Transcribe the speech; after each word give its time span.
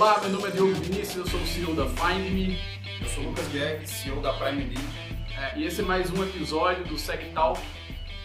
Olá, 0.00 0.18
meu 0.22 0.30
nome 0.30 0.48
é 0.48 0.50
Diogo 0.52 0.72
Vinícius, 0.76 1.14
eu 1.14 1.26
sou 1.26 1.38
o 1.38 1.46
CEO 1.46 1.74
da 1.74 1.86
Find 1.86 2.32
Me. 2.32 2.56
Eu 3.02 3.06
sou 3.06 3.22
o 3.22 3.26
Lucas 3.26 3.46
Guedes, 3.48 3.90
CEO 3.90 4.22
da 4.22 4.32
Prime 4.32 4.64
League. 4.64 4.80
É, 5.38 5.58
e 5.58 5.66
esse 5.66 5.82
é 5.82 5.84
mais 5.84 6.10
um 6.10 6.24
episódio 6.24 6.86
do 6.86 6.96
SegTalk, 6.96 7.60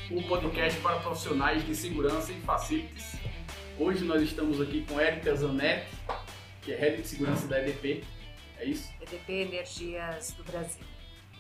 um 0.10 0.24
podcast 0.24 0.80
para 0.80 1.00
profissionais 1.00 1.66
de 1.66 1.76
segurança 1.76 2.32
e 2.32 2.40
facilities. 2.44 3.18
Hoje 3.78 4.06
nós 4.06 4.22
estamos 4.22 4.62
aqui 4.62 4.86
com 4.88 4.98
Érica 5.02 5.36
Zanetti, 5.36 5.92
que 6.62 6.72
é 6.72 6.78
Head 6.78 7.02
de 7.02 7.08
Segurança 7.10 7.46
da 7.46 7.60
EDP. 7.60 8.06
É 8.58 8.64
isso? 8.64 8.90
EDP 9.02 9.34
Energias 9.34 10.32
do 10.32 10.46
Brasil. 10.46 10.86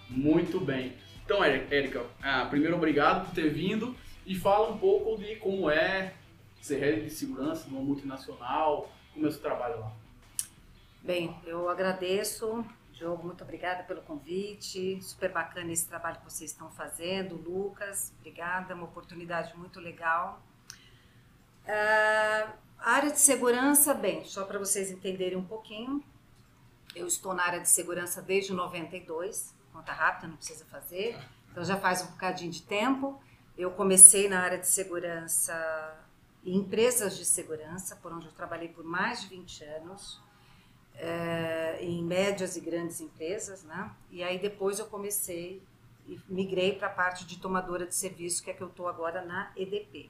Muito 0.09 0.59
bem. 0.59 0.97
Então, 1.23 1.41
Érica, 1.41 2.03
ah, 2.21 2.45
primeiro 2.49 2.75
obrigado 2.75 3.27
por 3.27 3.33
ter 3.33 3.49
vindo 3.53 3.95
e 4.25 4.35
fala 4.35 4.69
um 4.69 4.77
pouco 4.77 5.17
de 5.17 5.37
como 5.37 5.69
é 5.69 6.13
ser 6.59 6.79
Head 6.79 7.05
de 7.05 7.09
Segurança 7.09 7.69
numa 7.69 7.81
multinacional, 7.81 8.91
como 9.13 9.25
é 9.25 9.29
o 9.29 9.31
seu 9.31 9.41
trabalho 9.41 9.79
lá. 9.79 10.04
Bem, 11.05 11.39
eu 11.45 11.69
agradeço, 11.69 12.65
Diogo, 12.91 13.27
muito 13.27 13.43
obrigada 13.43 13.83
pelo 13.83 14.01
convite. 14.01 14.99
Super 15.03 15.31
bacana 15.31 15.71
esse 15.71 15.87
trabalho 15.87 16.17
que 16.17 16.23
vocês 16.23 16.49
estão 16.49 16.71
fazendo. 16.71 17.35
Lucas, 17.35 18.11
obrigada, 18.17 18.73
uma 18.73 18.85
oportunidade 18.85 19.55
muito 19.55 19.79
legal. 19.79 20.41
Uh, 21.63 22.51
área 22.79 23.11
de 23.11 23.19
segurança, 23.19 23.93
bem, 23.93 24.25
só 24.25 24.45
para 24.45 24.57
vocês 24.57 24.89
entenderem 24.89 25.37
um 25.37 25.45
pouquinho, 25.45 26.03
eu 26.95 27.05
estou 27.05 27.35
na 27.35 27.43
área 27.43 27.59
de 27.59 27.69
segurança 27.69 28.19
desde 28.19 28.51
92, 28.51 29.53
conta 29.71 29.93
rápida, 29.93 30.27
não 30.27 30.37
precisa 30.37 30.65
fazer, 30.65 31.15
então 31.51 31.63
já 31.63 31.77
faz 31.77 32.01
um 32.01 32.07
bocadinho 32.07 32.49
de 32.49 32.63
tempo. 32.63 33.21
Eu 33.55 33.69
comecei 33.69 34.27
na 34.27 34.39
área 34.39 34.57
de 34.57 34.67
segurança 34.67 36.03
em 36.43 36.57
empresas 36.57 37.15
de 37.15 37.25
segurança, 37.25 37.95
por 37.97 38.11
onde 38.11 38.25
eu 38.25 38.31
trabalhei 38.31 38.69
por 38.69 38.83
mais 38.83 39.21
de 39.21 39.27
20 39.27 39.63
anos 39.65 40.24
é, 40.97 41.77
em 41.81 42.03
médias 42.03 42.55
e 42.55 42.61
grandes 42.61 43.01
empresas, 43.01 43.63
né? 43.63 43.91
E 44.09 44.23
aí 44.23 44.39
depois 44.39 44.79
eu 44.79 44.85
comecei 44.85 45.61
e 46.07 46.19
migrei 46.27 46.73
para 46.73 46.87
a 46.87 46.91
parte 46.91 47.25
de 47.25 47.39
tomadora 47.39 47.85
de 47.85 47.95
serviço, 47.95 48.43
que 48.43 48.51
é 48.51 48.53
que 48.53 48.61
eu 48.61 48.67
estou 48.67 48.87
agora 48.87 49.23
na 49.23 49.51
EDP. 49.55 50.09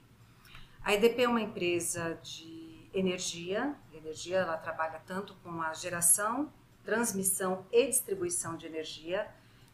A 0.84 0.94
EDP 0.94 1.24
é 1.24 1.28
uma 1.28 1.42
empresa 1.42 2.20
de 2.22 2.88
energia. 2.94 3.76
A 3.94 3.98
energia 3.98 4.38
ela 4.38 4.58
trabalha 4.58 5.02
tanto 5.06 5.34
com 5.44 5.62
a 5.62 5.74
geração, 5.74 6.52
transmissão 6.84 7.66
e 7.72 7.88
distribuição 7.88 8.56
de 8.56 8.66
energia. 8.66 9.28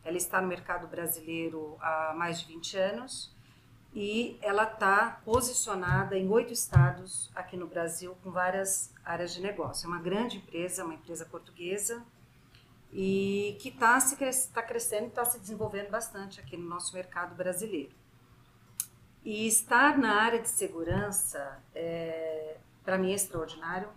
Ela 0.03 0.17
está 0.17 0.41
no 0.41 0.47
mercado 0.47 0.87
brasileiro 0.87 1.77
há 1.81 2.13
mais 2.15 2.39
de 2.39 2.47
20 2.47 2.77
anos 2.77 3.35
e 3.93 4.37
ela 4.41 4.63
está 4.63 5.21
posicionada 5.25 6.17
em 6.17 6.29
oito 6.29 6.53
estados 6.53 7.29
aqui 7.35 7.57
no 7.57 7.67
Brasil 7.67 8.17
com 8.23 8.31
várias 8.31 8.93
áreas 9.03 9.33
de 9.33 9.41
negócio. 9.41 9.85
É 9.85 9.87
uma 9.89 9.99
grande 9.99 10.37
empresa, 10.37 10.85
uma 10.85 10.93
empresa 10.93 11.25
portuguesa 11.25 12.01
e 12.93 13.57
que 13.59 13.69
está 13.69 13.97
tá 14.53 14.63
crescendo 14.63 15.07
está 15.07 15.25
se 15.25 15.39
desenvolvendo 15.39 15.89
bastante 15.89 16.39
aqui 16.39 16.55
no 16.55 16.67
nosso 16.67 16.93
mercado 16.93 17.35
brasileiro. 17.35 17.91
E 19.23 19.45
estar 19.45 19.97
na 19.97 20.21
área 20.21 20.39
de 20.39 20.49
segurança, 20.49 21.61
é, 21.75 22.57
para 22.83 22.97
mim, 22.97 23.11
é 23.11 23.15
extraordinário. 23.15 23.89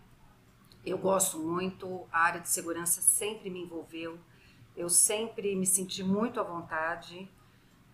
Eu 0.85 0.99
gosto 0.99 1.39
muito, 1.39 2.07
a 2.13 2.21
área 2.21 2.41
de 2.41 2.49
segurança 2.49 3.01
sempre 3.01 3.49
me 3.49 3.63
envolveu, 3.63 4.19
eu 4.77 4.91
sempre 4.91 5.57
me 5.57 5.65
senti 5.65 6.03
muito 6.03 6.39
à 6.39 6.43
vontade, 6.43 7.31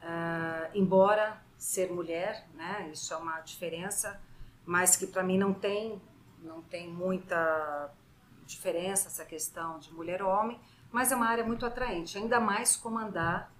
uh, 0.03 0.71
embora 0.75 1.41
ser 1.61 1.93
mulher, 1.93 2.49
né? 2.55 2.89
Isso 2.91 3.13
é 3.13 3.17
uma 3.19 3.39
diferença, 3.41 4.19
mas 4.65 4.97
que 4.97 5.07
para 5.07 5.23
mim 5.23 5.37
não 5.37 5.53
tem 5.53 6.01
não 6.43 6.63
tem 6.63 6.89
muita 6.89 7.93
diferença 8.47 9.09
essa 9.09 9.27
questão 9.27 9.79
de 9.79 9.93
mulher 9.93 10.23
homem, 10.23 10.59
mas 10.91 11.13
é 11.13 11.15
uma 11.15 11.29
área 11.29 11.45
muito 11.45 11.67
atraente, 11.67 12.17
ainda 12.17 12.41
mais 12.41 12.77
comandar 12.77 13.53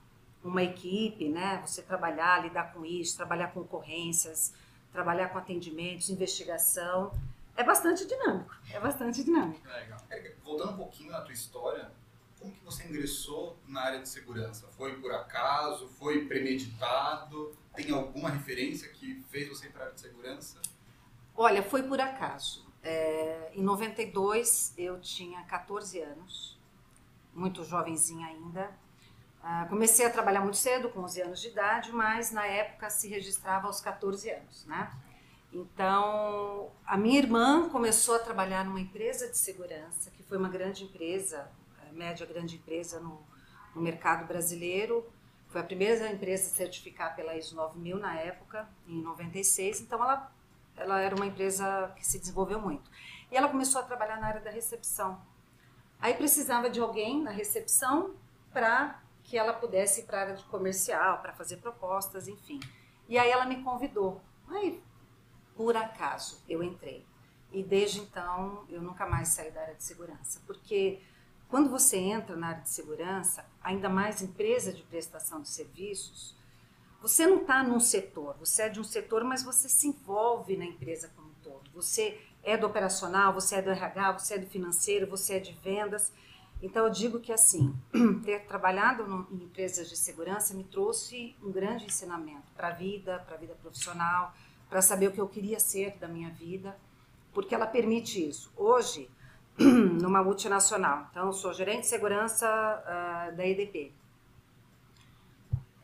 uma 0.43 0.63
equipe, 0.63 1.29
né? 1.29 1.61
Você 1.67 1.83
trabalhar, 1.83 2.43
lidar 2.43 2.73
com 2.73 2.87
isso, 2.87 3.19
trabalhar 3.19 3.49
com 3.49 3.61
ocorrências, 3.61 4.55
trabalhar 4.91 5.29
com 5.29 5.37
atendimentos, 5.37 6.09
investigação, 6.09 7.13
é 7.55 7.63
bastante 7.63 8.07
dinâmico, 8.07 8.57
é 8.73 8.81
bastante 8.81 9.23
dinâmico. 9.23 9.61
Legal. 9.69 9.99
Voltando 10.43 10.73
um 10.73 10.77
pouquinho 10.79 11.13
na 11.13 11.21
tua 11.21 11.35
história, 11.35 11.93
como 12.41 12.53
que 12.53 12.65
você 12.65 12.85
ingressou 12.85 13.59
na 13.69 13.83
área 13.83 14.01
de 14.01 14.09
segurança? 14.09 14.67
Foi 14.69 14.99
por 14.99 15.13
acaso? 15.13 15.87
Foi 15.89 16.25
premeditado? 16.25 17.55
Tem 17.75 17.91
alguma 17.91 18.31
referência 18.31 18.89
que 18.89 19.23
fez 19.31 19.49
você 19.49 19.69
entrar 19.69 19.91
de 19.91 20.01
segurança? 20.01 20.61
Olha, 21.37 21.63
foi 21.63 21.83
por 21.83 22.01
acaso. 22.01 22.67
É, 22.83 23.53
em 23.55 23.63
92 23.63 24.75
eu 24.79 24.99
tinha 25.01 25.43
14 25.45 26.01
anos, 26.01 26.59
muito 27.35 27.63
jovenzinha 27.63 28.27
ainda. 28.27 28.71
Ah, 29.43 29.67
comecei 29.69 30.07
a 30.07 30.11
trabalhar 30.11 30.41
muito 30.41 30.57
cedo, 30.57 30.89
com 30.91 31.01
11 31.01 31.23
anos 31.23 31.41
de 31.41 31.49
idade, 31.49 31.93
mas 31.93 32.31
na 32.31 32.47
época 32.47 32.91
se 32.91 33.09
registrava 33.09 33.67
aos 33.67 33.81
14 33.81 34.31
anos, 34.31 34.65
né? 34.67 34.91
Então, 35.53 36.71
a 36.87 36.97
minha 36.97 37.19
irmã 37.19 37.69
começou 37.71 38.15
a 38.15 38.19
trabalhar 38.19 38.65
numa 38.65 38.81
empresa 38.81 39.29
de 39.29 39.37
segurança, 39.37 40.11
que 40.11 40.23
foi 40.23 40.39
uma 40.39 40.49
grande 40.49 40.85
empresa, 40.85 41.51
média 41.93 42.27
grande 42.27 42.57
empresa 42.57 43.01
no, 43.01 43.21
no 43.75 43.81
mercado 43.81 44.27
brasileiro, 44.27 45.05
foi 45.49 45.61
a 45.61 45.65
primeira 45.65 46.11
empresa 46.11 46.49
a 46.49 46.55
certificar 46.55 47.17
pela 47.17 47.37
ISO 47.37 47.57
9000 47.57 47.99
na 47.99 48.15
época, 48.19 48.69
em 48.87 49.03
96. 49.03 49.81
Então, 49.81 50.03
ela, 50.03 50.33
ela 50.77 51.01
era 51.01 51.15
uma 51.15 51.27
empresa 51.27 51.93
que 51.97 52.07
se 52.07 52.19
desenvolveu 52.19 52.61
muito. 52.61 52.89
E 53.31 53.37
ela 53.37 53.49
começou 53.49 53.81
a 53.81 53.85
trabalhar 53.85 54.21
na 54.21 54.29
área 54.29 54.41
da 54.41 54.51
recepção. 54.51 55.21
Aí 56.01 56.15
precisava 56.15 56.71
de 56.71 56.81
alguém 56.81 57.21
na 57.21 57.31
recepção 57.31 58.15
para 58.53 59.03
que 59.25 59.37
ela 59.37 59.53
pudesse 59.53 60.01
ir 60.01 60.05
para 60.05 60.19
a 60.19 60.21
área 60.23 60.35
de 60.35 60.45
comercial, 60.45 61.19
para 61.19 61.33
fazer 61.33 61.59
propostas, 61.59 62.27
enfim. 62.27 62.61
E 63.09 63.19
aí 63.19 63.31
ela 63.31 63.45
me 63.45 63.63
convidou. 63.63 64.21
Aí, 64.49 64.83
por 65.55 65.77
acaso, 65.77 66.43
eu 66.49 66.63
entrei. 66.63 67.05
E 67.53 67.63
desde 67.63 68.01
então, 68.01 68.65
eu 68.69 68.81
nunca 68.81 69.07
mais 69.07 69.29
saí 69.29 69.51
da 69.51 69.63
área 69.63 69.75
de 69.75 69.83
segurança. 69.83 70.41
Porque 70.47 71.01
quando 71.51 71.69
você 71.69 71.97
entra 71.97 72.37
na 72.37 72.49
área 72.49 72.63
de 72.63 72.71
segurança, 72.71 73.45
ainda 73.61 73.89
mais 73.89 74.23
empresa 74.23 74.73
de 74.73 74.83
prestação 74.83 75.43
de 75.43 75.49
serviços, 75.49 76.37
você 77.03 77.27
não 77.27 77.39
está 77.39 77.63
num 77.63 77.81
setor, 77.81 78.37
você 78.39 78.63
é 78.63 78.69
de 78.69 78.79
um 78.79 78.85
setor, 78.85 79.25
mas 79.25 79.43
você 79.43 79.69
se 79.69 79.89
envolve 79.89 80.57
na 80.57 80.65
empresa 80.65 81.11
como 81.17 81.29
um 81.29 81.35
todo. 81.43 81.69
Você 81.75 82.21
é 82.43 82.57
do 82.57 82.67
operacional, 82.67 83.33
você 83.33 83.57
é 83.57 83.63
do 83.63 83.71
RH, 83.71 84.13
você 84.13 84.35
é 84.35 84.39
do 84.39 84.47
financeiro, 84.47 85.07
você 85.07 85.35
é 85.35 85.39
de 85.41 85.53
vendas. 85.55 86.13
Então 86.63 86.85
eu 86.85 86.91
digo 86.91 87.19
que 87.19 87.33
assim, 87.33 87.75
ter 88.25 88.47
trabalhado 88.47 89.27
em 89.33 89.45
empresas 89.45 89.89
de 89.89 89.97
segurança 89.97 90.55
me 90.55 90.63
trouxe 90.63 91.35
um 91.43 91.51
grande 91.51 91.87
ensinamento 91.87 92.53
para 92.55 92.69
a 92.69 92.73
vida, 92.73 93.19
para 93.27 93.35
a 93.35 93.39
vida 93.39 93.55
profissional, 93.55 94.33
para 94.69 94.83
saber 94.83 95.09
o 95.09 95.13
que 95.13 95.21
eu 95.21 95.29
queria 95.29 95.59
ser 95.59 95.97
da 95.99 96.07
minha 96.07 96.31
vida, 96.31 96.79
porque 97.33 97.55
ela 97.55 97.67
permite 97.67 98.25
isso. 98.29 98.53
Hoje, 98.57 99.11
numa 100.01 100.23
multinacional. 100.23 101.07
Então, 101.11 101.33
sou 101.33 101.53
gerente 101.53 101.83
de 101.83 101.87
segurança 101.87 102.47
uh, 102.49 103.37
da 103.37 103.47
EDP. 103.47 103.93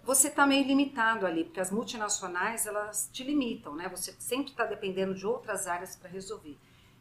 Você 0.03 0.29
está 0.29 0.47
meio 0.47 0.67
limitado 0.67 1.27
ali, 1.27 1.45
porque 1.45 1.61
as 1.61 1.71
multinacionais 1.71 2.67
elas 2.67 3.11
te 3.13 3.23
limitam, 3.23 3.75
né? 3.75 3.89
Você 3.89 4.15
sempre 4.19 4.53
está 4.53 4.65
dependendo 4.65 5.15
de 5.15 5.27
outras 5.27 5.67
áreas 5.67 5.97
para 5.97 6.09
resolver. 6.09 6.57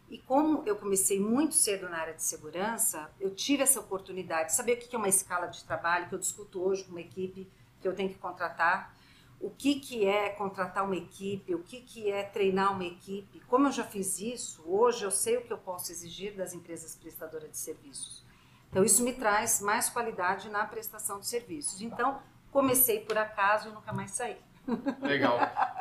E 0.10 0.18
como 0.18 0.64
eu 0.66 0.76
comecei 0.76 1.20
muito 1.20 1.56
cedo 1.56 1.88
na 1.88 1.98
área 1.98 2.14
de 2.14 2.24
segurança, 2.24 3.10
eu 3.20 3.34
tive 3.34 3.64
essa 3.64 3.80
oportunidade 3.80 4.50
de 4.50 4.56
saber 4.56 4.74
o 4.74 4.78
que 4.78 4.96
é 4.96 4.98
uma 4.98 5.08
escala 5.08 5.48
de 5.48 5.64
trabalho 5.64 6.10
que 6.10 6.16
eu 6.16 6.20
discuto 6.20 6.62
hoje 6.62 6.84
com 6.84 6.92
uma 6.92 7.02
equipe 7.02 7.48
que 7.80 7.88
eu 7.88 7.96
tenho 7.96 8.10
que 8.10 8.18
contratar 8.18 8.94
o 9.40 9.50
que, 9.50 9.80
que 9.80 10.06
é 10.06 10.30
contratar 10.30 10.84
uma 10.84 10.96
equipe, 10.96 11.54
o 11.54 11.60
que, 11.60 11.82
que 11.82 12.12
é 12.12 12.24
treinar 12.24 12.74
uma 12.74 12.86
equipe. 12.86 13.40
Como 13.42 13.68
eu 13.68 13.72
já 13.72 13.84
fiz 13.84 14.20
isso, 14.20 14.64
hoje 14.66 15.04
eu 15.04 15.12
sei 15.12 15.38
o 15.38 15.42
que 15.42 15.54
eu 15.54 15.58
posso 15.58 15.92
exigir 15.92 16.36
das 16.36 16.54
empresas 16.54 16.96
prestadoras 16.96 17.50
de 17.52 17.58
serviços. 17.58 18.26
Então, 18.70 18.84
isso 18.84 19.04
me 19.04 19.14
traz 19.14 19.62
mais 19.62 19.90
qualidade 19.90 20.50
na 20.50 20.66
prestação 20.66 21.20
de 21.20 21.28
serviços. 21.28 21.82
Então, 21.82 22.22
comecei 22.52 23.00
por 23.00 23.18
acaso 23.18 23.70
e 23.70 23.72
nunca 23.72 23.94
mais 23.94 24.12
saí. 24.12 24.38
Legal. 25.02 25.38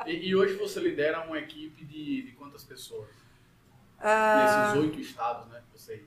E, 0.07 0.29
e 0.29 0.37
hoje 0.37 0.57
você 0.57 0.79
lidera 0.79 1.23
uma 1.23 1.39
equipe 1.39 1.85
de, 1.85 2.23
de 2.23 2.33
quantas 2.33 2.62
pessoas? 2.65 3.09
Uh, 3.99 4.75
Nesses 4.75 4.83
oito 4.83 5.00
estados, 5.00 5.49
né? 5.49 5.62
Vocês. 5.73 6.03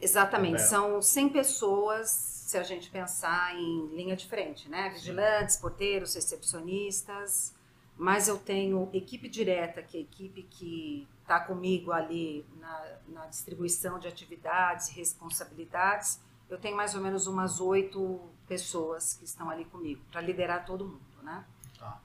Exatamente. 0.00 0.62
São 0.62 1.00
100 1.00 1.28
pessoas 1.28 2.37
se 2.48 2.56
a 2.56 2.62
gente 2.62 2.88
pensar 2.88 3.54
em 3.54 3.88
linha 3.88 4.16
de 4.16 4.26
frente, 4.26 4.70
né? 4.70 4.88
Vigilantes, 4.88 5.58
porteiros, 5.58 6.14
recepcionistas, 6.14 7.54
mas 7.94 8.26
eu 8.26 8.38
tenho 8.38 8.88
equipe 8.94 9.28
direta, 9.28 9.82
que 9.82 9.98
é 9.98 10.00
a 10.00 10.02
equipe 10.02 10.44
que 10.44 11.06
está 11.20 11.40
comigo 11.40 11.92
ali 11.92 12.46
na, 12.58 12.96
na, 13.08 13.26
distribuição 13.26 13.98
de 13.98 14.08
atividades 14.08 14.88
e 14.88 14.94
responsabilidades. 14.94 16.22
Eu 16.48 16.56
tenho 16.56 16.74
mais 16.74 16.94
ou 16.94 17.02
menos 17.02 17.26
umas 17.26 17.60
oito 17.60 18.18
pessoas 18.46 19.12
que 19.12 19.26
estão 19.26 19.50
ali 19.50 19.66
comigo 19.66 20.02
para 20.10 20.22
liderar 20.22 20.64
todo 20.64 20.86
mundo, 20.86 21.22
né? 21.22 21.44
Tá. 21.78 22.00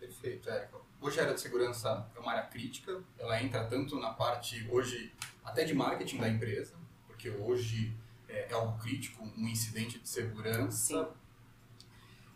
Perfeito, 0.00 0.48
Érica. 0.48 0.78
Hoje 1.02 1.20
a 1.20 1.24
área 1.24 1.34
de 1.34 1.40
segurança 1.42 2.10
é 2.16 2.18
uma 2.18 2.32
área 2.32 2.46
crítica, 2.46 2.98
ela 3.18 3.42
entra 3.42 3.62
tanto 3.66 4.00
na 4.00 4.14
parte, 4.14 4.66
hoje, 4.70 5.12
até 5.44 5.64
de 5.64 5.74
marketing 5.74 6.16
da 6.16 6.30
empresa, 6.30 6.74
porque 7.06 7.28
hoje 7.28 7.94
é, 8.28 8.48
é 8.50 8.52
algo 8.52 8.78
crítico, 8.78 9.24
um 9.36 9.48
incidente 9.48 9.98
de 9.98 10.08
segurança. 10.08 11.04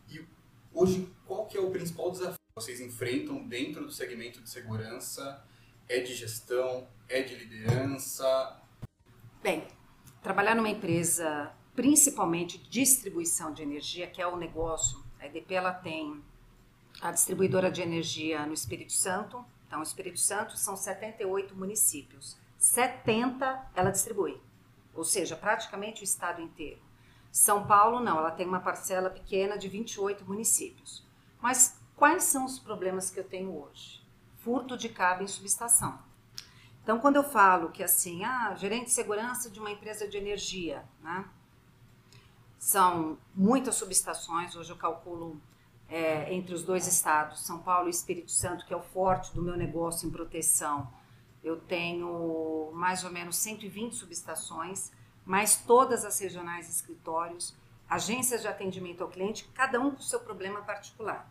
Sim. 0.08 0.16
E 0.16 0.24
hoje, 0.72 1.08
qual 1.26 1.46
que 1.46 1.56
é 1.56 1.60
o 1.60 1.70
principal 1.70 2.10
desafio 2.10 2.38
que 2.38 2.54
vocês 2.54 2.80
enfrentam 2.80 3.46
dentro 3.46 3.84
do 3.84 3.92
segmento 3.92 4.40
de 4.40 4.50
segurança? 4.50 5.44
É 5.88 6.00
de 6.00 6.14
gestão? 6.14 6.86
É 7.08 7.22
de 7.22 7.34
liderança? 7.34 8.60
Bem, 9.42 9.66
trabalhar 10.22 10.54
numa 10.54 10.68
empresa 10.68 11.52
principalmente 11.74 12.58
de 12.58 12.68
distribuição 12.68 13.52
de 13.52 13.62
energia, 13.62 14.06
que 14.06 14.20
é 14.20 14.26
o 14.26 14.36
negócio, 14.36 15.02
a 15.18 15.26
EDP 15.26 15.54
ela 15.54 15.72
tem 15.72 16.22
a 17.00 17.10
distribuidora 17.10 17.70
de 17.70 17.80
energia 17.80 18.44
no 18.46 18.52
Espírito 18.52 18.92
Santo. 18.92 19.44
Então, 19.66 19.80
o 19.80 19.82
Espírito 19.82 20.18
Santo 20.18 20.56
são 20.56 20.76
78 20.76 21.54
municípios. 21.54 22.36
70 22.58 23.70
ela 23.74 23.90
distribui, 23.90 24.40
ou 24.94 25.04
seja, 25.04 25.36
praticamente 25.36 26.02
o 26.02 26.04
estado 26.04 26.40
inteiro. 26.40 26.80
São 27.30 27.66
Paulo 27.66 28.00
não, 28.00 28.18
ela 28.18 28.30
tem 28.30 28.46
uma 28.46 28.60
parcela 28.60 29.08
pequena 29.08 29.56
de 29.56 29.68
28 29.68 30.24
municípios. 30.24 31.06
Mas 31.40 31.80
quais 31.96 32.24
são 32.24 32.44
os 32.44 32.58
problemas 32.58 33.10
que 33.10 33.20
eu 33.20 33.24
tenho 33.24 33.56
hoje? 33.56 34.02
Furto 34.38 34.76
de 34.76 34.88
cabo 34.88 35.22
em 35.22 35.28
subestação. 35.28 35.98
Então, 36.82 36.98
quando 36.98 37.16
eu 37.16 37.22
falo 37.22 37.70
que 37.70 37.82
assim, 37.82 38.24
ah, 38.24 38.54
gerente 38.56 38.86
de 38.86 38.90
segurança 38.90 39.50
de 39.50 39.60
uma 39.60 39.70
empresa 39.70 40.08
de 40.08 40.16
energia, 40.16 40.84
né? 41.00 41.24
São 42.58 43.16
muitas 43.34 43.76
subestações, 43.76 44.56
hoje 44.56 44.70
eu 44.70 44.76
calculo 44.76 45.40
é, 45.88 46.32
entre 46.32 46.54
os 46.54 46.62
dois 46.62 46.86
estados, 46.86 47.40
São 47.46 47.58
Paulo 47.58 47.88
e 47.88 47.90
Espírito 47.90 48.30
Santo, 48.30 48.66
que 48.66 48.72
é 48.72 48.76
o 48.76 48.82
forte 48.82 49.34
do 49.34 49.42
meu 49.42 49.56
negócio 49.56 50.06
em 50.08 50.10
proteção. 50.10 50.88
Eu 51.42 51.56
tenho 51.56 52.70
mais 52.72 53.04
ou 53.04 53.10
menos 53.10 53.36
120 53.36 53.94
subestações, 53.94 54.92
mais 55.24 55.56
todas 55.56 56.04
as 56.04 56.18
regionais 56.18 56.68
escritórios, 56.68 57.54
agências 57.88 58.42
de 58.42 58.48
atendimento 58.48 59.02
ao 59.02 59.08
cliente, 59.08 59.48
cada 59.54 59.80
um 59.80 59.90
com 59.90 60.02
seu 60.02 60.20
problema 60.20 60.62
particular. 60.62 61.28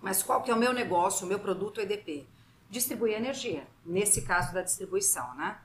Mas 0.00 0.22
qual 0.22 0.42
que 0.42 0.50
é 0.50 0.54
o 0.54 0.58
meu 0.58 0.72
negócio, 0.72 1.24
o 1.24 1.28
meu 1.28 1.38
produto 1.38 1.80
EDP? 1.80 2.26
Distribuir 2.68 3.14
energia, 3.14 3.66
nesse 3.84 4.22
caso 4.22 4.52
da 4.52 4.62
distribuição, 4.62 5.34
né? 5.34 5.60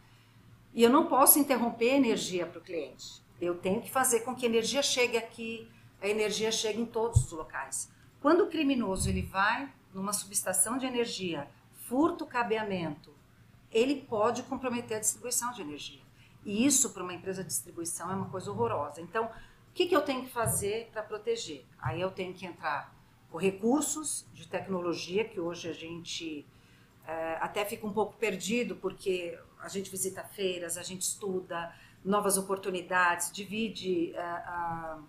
E 0.73 0.83
eu 0.83 0.89
não 0.89 1.07
posso 1.07 1.39
interromper 1.39 1.91
a 1.91 1.97
energia 1.97 2.45
para 2.45 2.59
o 2.59 2.63
cliente. 2.63 3.23
Eu 3.39 3.56
tenho 3.57 3.81
que 3.81 3.89
fazer 3.89 4.21
com 4.21 4.35
que 4.35 4.45
a 4.45 4.50
energia 4.50 4.83
chegue 4.83 5.17
aqui, 5.17 5.69
a 6.01 6.07
energia 6.07 6.51
chegue 6.51 6.81
em 6.81 6.85
todos 6.85 7.25
os 7.25 7.31
locais. 7.31 7.89
Quando 8.21 8.44
o 8.44 8.47
criminoso 8.47 9.09
ele 9.09 9.21
vai 9.21 9.71
numa 9.94 10.12
subestação 10.12 10.77
de 10.77 10.85
energia, 10.85 11.47
furta 11.88 12.23
o 12.25 12.27
cabeamento, 12.27 13.14
ele 13.75 14.01
pode 14.04 14.42
comprometer 14.44 14.95
a 14.95 15.00
distribuição 15.01 15.51
de 15.51 15.62
energia. 15.62 16.00
E 16.45 16.66
isso 16.66 16.92
para 16.92 17.04
uma 17.04 17.13
empresa 17.13 17.44
de 17.44 17.50
distribuição 17.50 18.10
é 18.10 18.16
uma 18.16 18.30
coisa 18.30 18.50
horrorosa. 18.50 19.01
Então, 19.01 19.25
o 19.25 19.74
que, 19.74 19.86
que 19.86 19.94
eu 19.94 20.01
tenho 20.01 20.24
que 20.24 20.31
fazer 20.31 20.89
para 20.94 21.04
proteger? 21.04 21.66
Aí 21.77 22.00
eu 22.00 22.10
tenho 22.10 22.33
que 22.33 22.45
entrar 22.45 22.95
com 23.30 23.38
recursos 23.38 24.25
de 24.33 24.48
tecnologia, 24.48 25.25
que 25.25 25.42
hoje 25.42 25.68
a 25.68 25.74
gente 25.74 26.45
é, 27.06 27.38
até 27.42 27.66
fica 27.66 27.86
um 27.86 27.92
pouco 27.92 28.13
perdido, 28.18 28.77
porque 28.77 29.38
a 29.60 29.68
gente 29.68 29.92
visita 29.92 30.24
feiras, 30.24 30.77
a 30.77 30.83
gente 30.83 31.01
estuda 31.01 31.75
novas 32.04 32.38
oportunidades, 32.38 33.30
divide 33.30 34.13
uh, 34.13 35.04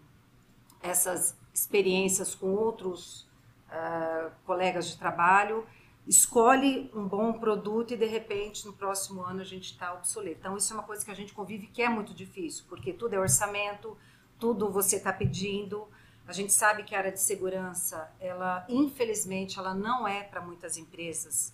essas 0.83 1.37
experiências 1.55 2.35
com 2.35 2.53
outros 2.53 3.29
uh, 3.69 4.33
colegas 4.45 4.89
de 4.89 4.97
trabalho, 4.97 5.65
escolhe 6.07 6.91
um 6.95 7.07
bom 7.07 7.33
produto 7.33 7.93
e 7.93 7.97
de 7.97 8.07
repente 8.07 8.65
no 8.65 8.73
próximo 8.73 9.23
ano 9.23 9.41
a 9.41 9.45
gente 9.45 9.73
está 9.73 9.93
obsoleto. 9.93 10.39
Então 10.39 10.57
isso 10.57 10.73
é 10.73 10.77
uma 10.77 10.83
coisa 10.83 11.05
que 11.05 11.11
a 11.11 11.15
gente 11.15 11.33
convive 11.33 11.67
que 11.67 11.83
é 11.83 11.89
muito 11.89 12.15
difícil, 12.15 12.65
porque 12.69 12.93
tudo 12.93 13.15
é 13.15 13.19
orçamento, 13.19 13.97
tudo 14.39 14.71
você 14.71 14.97
está 14.97 15.13
pedindo. 15.13 15.89
A 16.27 16.33
gente 16.33 16.53
sabe 16.53 16.85
que 16.85 16.95
a 16.95 16.99
área 16.99 17.13
de 17.13 17.21
segurança, 17.21 18.11
ela 18.21 18.65
infelizmente, 18.69 19.59
ela 19.59 19.75
não 19.75 20.07
é 20.07 20.23
para 20.23 20.41
muitas 20.41 20.77
empresas 20.77 21.53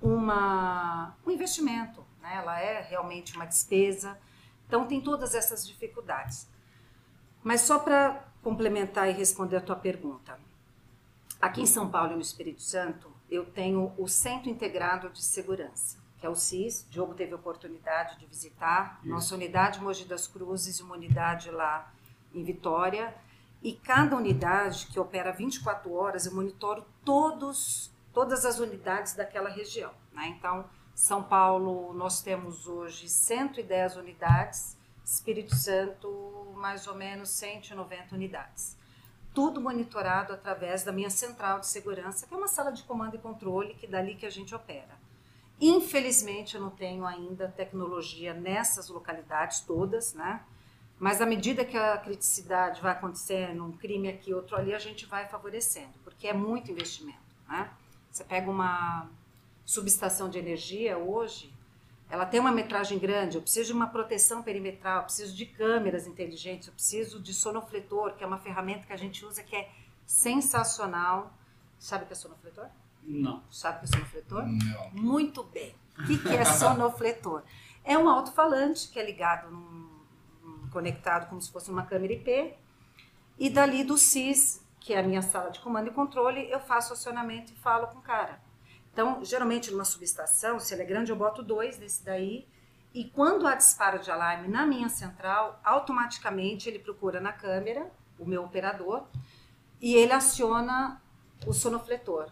uma, 0.00 1.14
um 1.24 1.30
investimento, 1.30 2.04
né? 2.20 2.36
ela 2.36 2.58
é 2.58 2.80
realmente 2.80 3.36
uma 3.36 3.44
despesa. 3.44 4.18
Então 4.66 4.86
tem 4.86 5.00
todas 5.00 5.34
essas 5.34 5.66
dificuldades. 5.66 6.48
Mas 7.42 7.60
só 7.62 7.78
para 7.78 8.24
complementar 8.42 9.08
e 9.08 9.12
responder 9.12 9.56
a 9.56 9.60
tua 9.60 9.76
pergunta. 9.76 10.38
Aqui 11.40 11.60
em 11.60 11.66
São 11.66 11.90
Paulo 11.90 12.12
e 12.12 12.16
no 12.16 12.22
Espírito 12.22 12.62
Santo, 12.62 13.11
eu 13.32 13.46
tenho 13.46 13.92
o 13.96 14.06
Centro 14.06 14.50
Integrado 14.50 15.08
de 15.08 15.22
Segurança, 15.22 15.98
que 16.18 16.26
é 16.26 16.28
o 16.28 16.34
CIS. 16.34 16.86
Diogo 16.90 17.14
teve 17.14 17.32
a 17.32 17.36
oportunidade 17.36 18.18
de 18.18 18.26
visitar. 18.26 18.98
Isso. 19.00 19.08
Nossa 19.08 19.34
unidade 19.34 19.80
Mogi 19.80 20.04
das 20.04 20.26
Cruzes 20.26 20.78
e 20.78 20.82
uma 20.82 20.94
unidade 20.94 21.50
lá 21.50 21.90
em 22.34 22.44
Vitória. 22.44 23.14
E 23.62 23.72
cada 23.72 24.16
unidade 24.16 24.86
que 24.86 25.00
opera 25.00 25.32
24 25.32 25.92
horas, 25.94 26.26
eu 26.26 26.34
monitoro 26.34 26.84
todos, 27.04 27.90
todas 28.12 28.44
as 28.44 28.58
unidades 28.58 29.14
daquela 29.14 29.48
região. 29.48 29.92
Né? 30.12 30.34
Então, 30.36 30.66
são 30.94 31.22
Paulo, 31.22 31.94
nós 31.94 32.20
temos 32.20 32.66
hoje 32.66 33.08
110 33.08 33.96
unidades, 33.96 34.76
Espírito 35.02 35.54
Santo, 35.54 36.52
mais 36.56 36.86
ou 36.86 36.94
menos 36.94 37.30
190 37.30 38.14
unidades. 38.14 38.76
Tudo 39.34 39.60
monitorado 39.60 40.32
através 40.32 40.82
da 40.84 40.92
minha 40.92 41.10
central 41.10 41.60
de 41.60 41.66
segurança, 41.66 42.26
que 42.26 42.34
é 42.34 42.36
uma 42.36 42.48
sala 42.48 42.70
de 42.70 42.82
comando 42.82 43.16
e 43.16 43.18
controle, 43.18 43.74
que 43.74 43.86
é 43.86 43.88
dali 43.88 44.14
que 44.14 44.26
a 44.26 44.30
gente 44.30 44.54
opera. 44.54 45.00
Infelizmente, 45.60 46.56
eu 46.56 46.60
não 46.60 46.70
tenho 46.70 47.06
ainda 47.06 47.48
tecnologia 47.48 48.34
nessas 48.34 48.88
localidades 48.88 49.60
todas, 49.60 50.12
né? 50.12 50.42
Mas 50.98 51.20
à 51.20 51.26
medida 51.26 51.64
que 51.64 51.76
a 51.76 51.96
criticidade 51.98 52.80
vai 52.80 52.92
acontecendo, 52.92 53.64
um 53.64 53.72
crime 53.72 54.08
aqui, 54.08 54.34
outro 54.34 54.56
ali, 54.56 54.74
a 54.74 54.78
gente 54.78 55.06
vai 55.06 55.28
favorecendo, 55.28 55.92
porque 56.04 56.28
é 56.28 56.32
muito 56.32 56.70
investimento, 56.70 57.18
né? 57.48 57.70
Você 58.10 58.24
pega 58.24 58.50
uma 58.50 59.08
subestação 59.64 60.28
de 60.28 60.38
energia 60.38 60.98
hoje, 60.98 61.51
ela 62.12 62.26
tem 62.26 62.38
uma 62.38 62.52
metragem 62.52 62.98
grande, 62.98 63.38
eu 63.38 63.40
preciso 63.40 63.68
de 63.68 63.72
uma 63.72 63.86
proteção 63.86 64.42
perimetral, 64.42 64.98
eu 64.98 65.04
preciso 65.04 65.34
de 65.34 65.46
câmeras 65.46 66.06
inteligentes, 66.06 66.68
eu 66.68 66.74
preciso 66.74 67.18
de 67.18 67.32
sonofletor, 67.32 68.14
que 68.16 68.22
é 68.22 68.26
uma 68.26 68.36
ferramenta 68.36 68.86
que 68.86 68.92
a 68.92 68.98
gente 68.98 69.24
usa 69.24 69.42
que 69.42 69.56
é 69.56 69.70
sensacional. 70.04 71.32
Sabe 71.78 72.04
o 72.04 72.06
que 72.06 72.12
é 72.12 72.16
sonofletor? 72.16 72.66
Não. 73.02 73.42
Sabe 73.50 73.78
o 73.78 73.80
que 73.80 73.86
é 73.86 73.88
sonofletor? 73.96 74.44
Não. 74.44 74.90
Muito 74.90 75.42
bem. 75.42 75.74
O 75.98 76.04
que, 76.04 76.18
que 76.18 76.28
é 76.28 76.44
sonofletor? 76.44 77.44
É 77.82 77.96
um 77.96 78.06
alto-falante 78.06 78.88
que 78.88 78.98
é 78.98 79.06
ligado 79.06 79.50
num, 79.50 80.04
num, 80.42 80.68
conectado 80.68 81.30
como 81.30 81.40
se 81.40 81.50
fosse 81.50 81.70
uma 81.70 81.86
câmera 81.86 82.12
IP 82.12 82.52
e 83.38 83.48
dali 83.48 83.84
do 83.84 83.96
CIS, 83.96 84.62
que 84.78 84.92
é 84.92 85.00
a 85.00 85.02
minha 85.02 85.22
sala 85.22 85.50
de 85.50 85.60
comando 85.60 85.88
e 85.88 85.90
controle, 85.90 86.46
eu 86.50 86.60
faço 86.60 86.92
acionamento 86.92 87.52
e 87.52 87.56
falo 87.56 87.86
com 87.86 88.00
o 88.00 88.02
cara. 88.02 88.38
Então, 88.92 89.24
geralmente 89.24 89.70
numa 89.70 89.84
subestação, 89.84 90.58
se 90.60 90.74
ela 90.74 90.82
é 90.82 90.86
grande, 90.86 91.10
eu 91.10 91.16
boto 91.16 91.42
dois 91.42 91.78
desse 91.78 92.04
daí. 92.04 92.46
E 92.92 93.04
quando 93.04 93.46
há 93.46 93.54
disparo 93.54 93.98
de 93.98 94.10
alarme 94.10 94.48
na 94.48 94.66
minha 94.66 94.90
central, 94.90 95.58
automaticamente 95.64 96.68
ele 96.68 96.78
procura 96.78 97.18
na 97.20 97.32
câmera 97.32 97.90
o 98.18 98.26
meu 98.26 98.44
operador 98.44 99.06
e 99.80 99.94
ele 99.94 100.12
aciona 100.12 101.00
o 101.46 101.54
sonofletor. 101.54 102.28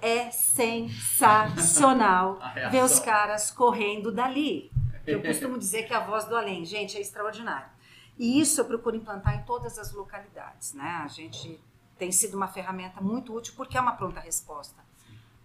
É 0.00 0.30
sensacional 0.30 2.38
ver 2.72 2.82
os 2.82 2.98
caras 2.98 3.50
correndo 3.50 4.10
dali. 4.10 4.72
Eu 5.06 5.22
costumo 5.22 5.58
dizer 5.60 5.82
que 5.82 5.92
é 5.92 5.96
a 5.96 6.00
voz 6.00 6.24
do 6.24 6.34
além, 6.34 6.64
gente, 6.64 6.96
é 6.96 7.00
extraordinário. 7.00 7.70
E 8.18 8.40
isso 8.40 8.58
eu 8.60 8.64
procuro 8.64 8.96
implantar 8.96 9.34
em 9.34 9.42
todas 9.42 9.78
as 9.78 9.92
localidades, 9.92 10.72
né? 10.72 11.02
A 11.04 11.08
gente 11.08 11.60
tem 11.98 12.10
sido 12.10 12.34
uma 12.34 12.48
ferramenta 12.48 12.98
muito 13.00 13.34
útil 13.34 13.52
porque 13.56 13.76
é 13.76 13.80
uma 13.80 13.92
pronta 13.92 14.20
resposta. 14.20 14.82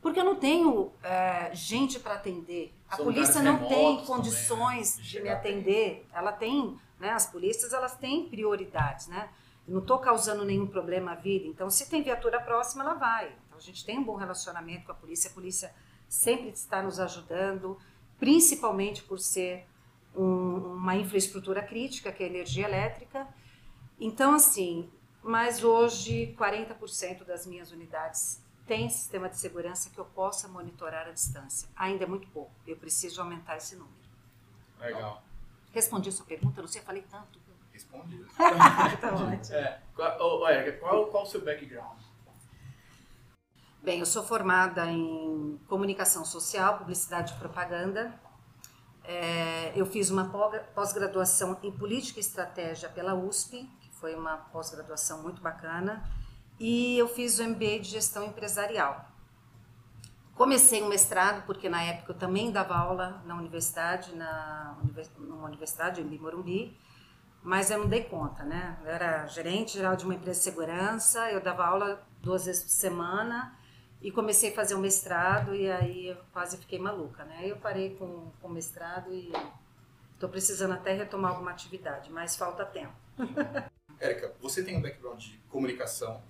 Porque 0.07 0.21
eu 0.21 0.23
não 0.23 0.37
tenho 0.37 0.93
é, 1.03 1.53
gente 1.53 1.99
para 1.99 2.13
atender. 2.13 2.73
A 2.89 2.95
São 2.95 3.03
polícia 3.03 3.41
não 3.41 3.67
tem 3.67 4.05
condições 4.05 4.93
também, 4.93 5.03
né? 5.03 5.09
de 5.09 5.21
me 5.21 5.29
atender. 5.29 6.07
Ela 6.13 6.31
tem, 6.31 6.79
né, 6.97 7.09
as 7.09 7.25
polícias 7.25 7.73
elas 7.73 7.93
têm 7.93 8.29
prioridades, 8.29 9.07
né? 9.07 9.27
Eu 9.67 9.73
não 9.73 9.81
estou 9.81 9.99
causando 9.99 10.45
nenhum 10.45 10.65
problema 10.65 11.11
à 11.11 11.15
vida. 11.15 11.45
Então, 11.45 11.69
se 11.69 11.89
tem 11.89 12.01
viatura 12.01 12.39
próxima, 12.39 12.85
ela 12.85 12.93
vai. 12.93 13.25
Então, 13.47 13.57
a 13.57 13.61
gente 13.61 13.83
tem 13.83 13.99
um 13.99 14.03
bom 14.05 14.15
relacionamento 14.15 14.85
com 14.85 14.93
a 14.93 14.95
polícia. 14.95 15.29
A 15.29 15.33
polícia 15.33 15.75
sempre 16.07 16.51
está 16.51 16.81
nos 16.81 17.01
ajudando, 17.01 17.77
principalmente 18.17 19.03
por 19.03 19.19
ser 19.19 19.67
um, 20.15 20.75
uma 20.77 20.95
infraestrutura 20.95 21.61
crítica, 21.61 22.13
que 22.13 22.23
é 22.23 22.27
a 22.27 22.29
energia 22.29 22.65
elétrica. 22.65 23.27
Então, 23.99 24.33
assim, 24.33 24.89
mas 25.21 25.65
hoje 25.65 26.33
40% 26.39 27.25
das 27.25 27.45
minhas 27.45 27.73
unidades 27.73 28.46
tem 28.67 28.89
sistema 28.89 29.29
de 29.29 29.37
segurança 29.37 29.89
que 29.89 29.97
eu 29.97 30.05
possa 30.05 30.47
monitorar 30.47 31.07
à 31.07 31.11
distância. 31.11 31.69
Ainda 31.75 32.03
é 32.03 32.07
muito 32.07 32.27
pouco. 32.27 32.51
Eu 32.67 32.75
preciso 32.75 33.21
aumentar 33.21 33.57
esse 33.57 33.75
número. 33.75 33.95
Legal. 34.79 35.23
Respondi 35.71 36.09
a 36.09 36.11
sua 36.11 36.25
pergunta, 36.25 36.61
não 36.61 36.67
sei, 36.67 36.81
falei 36.81 37.03
tanto. 37.09 37.39
Respondi. 37.71 38.25
tá 38.35 39.13
ótimo. 39.13 39.55
É, 39.55 39.81
qual, 39.95 40.41
olha, 40.41 40.77
qual, 40.79 41.05
qual 41.07 41.23
o 41.23 41.25
seu 41.25 41.43
background? 41.43 41.99
Bem, 43.81 43.99
eu 43.99 44.05
sou 44.05 44.23
formada 44.23 44.85
em 44.87 45.59
comunicação 45.67 46.25
social, 46.25 46.79
publicidade 46.79 47.33
e 47.33 47.37
propaganda. 47.37 48.13
É, 49.03 49.71
eu 49.75 49.85
fiz 49.85 50.09
uma 50.09 50.29
pós-graduação 50.75 51.57
em 51.63 51.71
Política 51.71 52.19
e 52.19 52.21
Estratégia 52.21 52.89
pela 52.89 53.15
USP, 53.15 53.63
que 53.79 53.89
foi 53.91 54.15
uma 54.15 54.35
pós-graduação 54.35 55.21
muito 55.23 55.41
bacana, 55.41 56.03
e 56.59 56.97
eu 56.97 57.07
fiz 57.07 57.39
o 57.39 57.43
MBA 57.43 57.79
de 57.79 57.89
Gestão 57.89 58.25
Empresarial. 58.25 59.05
Comecei 60.35 60.83
um 60.83 60.87
mestrado, 60.87 61.45
porque 61.45 61.67
na 61.67 61.81
época 61.83 62.11
eu 62.11 62.17
também 62.17 62.51
dava 62.51 62.75
aula 62.75 63.23
na 63.25 63.35
universidade, 63.35 64.15
na 64.15 64.77
numa 65.17 65.47
universidade 65.47 65.99
em 65.99 66.19
Morumbi, 66.19 66.77
mas 67.41 67.71
eu 67.71 67.79
não 67.79 67.87
dei 67.87 68.03
conta, 68.03 68.43
né? 68.43 68.77
Eu 68.83 68.91
era 68.91 69.25
gerente 69.25 69.73
geral 69.73 69.95
de 69.95 70.05
uma 70.05 70.13
empresa 70.13 70.37
de 70.37 70.43
segurança, 70.43 71.31
eu 71.31 71.41
dava 71.41 71.65
aula 71.65 72.07
duas 72.21 72.45
vezes 72.45 72.63
por 72.63 72.69
semana 72.69 73.57
e 74.01 74.11
comecei 74.11 74.51
a 74.51 74.53
fazer 74.53 74.75
o 74.75 74.77
um 74.77 74.81
mestrado 74.81 75.55
e 75.55 75.71
aí 75.71 76.07
eu 76.09 76.17
quase 76.31 76.57
fiquei 76.57 76.77
maluca, 76.77 77.23
né? 77.23 77.39
Eu 77.43 77.57
parei 77.57 77.95
com, 77.95 78.31
com 78.39 78.47
o 78.47 78.51
mestrado 78.51 79.11
e 79.11 79.31
estou 80.13 80.29
precisando 80.29 80.73
até 80.73 80.93
retomar 80.93 81.31
alguma 81.31 81.51
atividade, 81.51 82.11
mas 82.11 82.35
falta 82.35 82.65
tempo. 82.65 82.93
Érica, 83.99 84.35
você 84.39 84.63
tem 84.63 84.77
um 84.77 84.81
background 84.81 85.19
de 85.19 85.37
comunicação, 85.49 86.21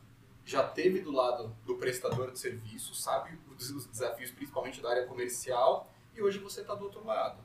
já 0.47 0.63
teve 0.63 1.01
do 1.01 1.11
lado 1.11 1.53
do 1.65 1.75
prestador 1.75 2.31
de 2.31 2.39
serviço, 2.39 2.95
sabe 2.95 3.37
os 3.49 3.85
desafios 3.85 4.31
principalmente 4.31 4.81
da 4.81 4.89
área 4.89 5.05
comercial 5.05 5.93
e 6.15 6.21
hoje 6.21 6.39
você 6.39 6.61
está 6.61 6.73
do 6.73 6.85
outro 6.85 7.05
lado. 7.05 7.43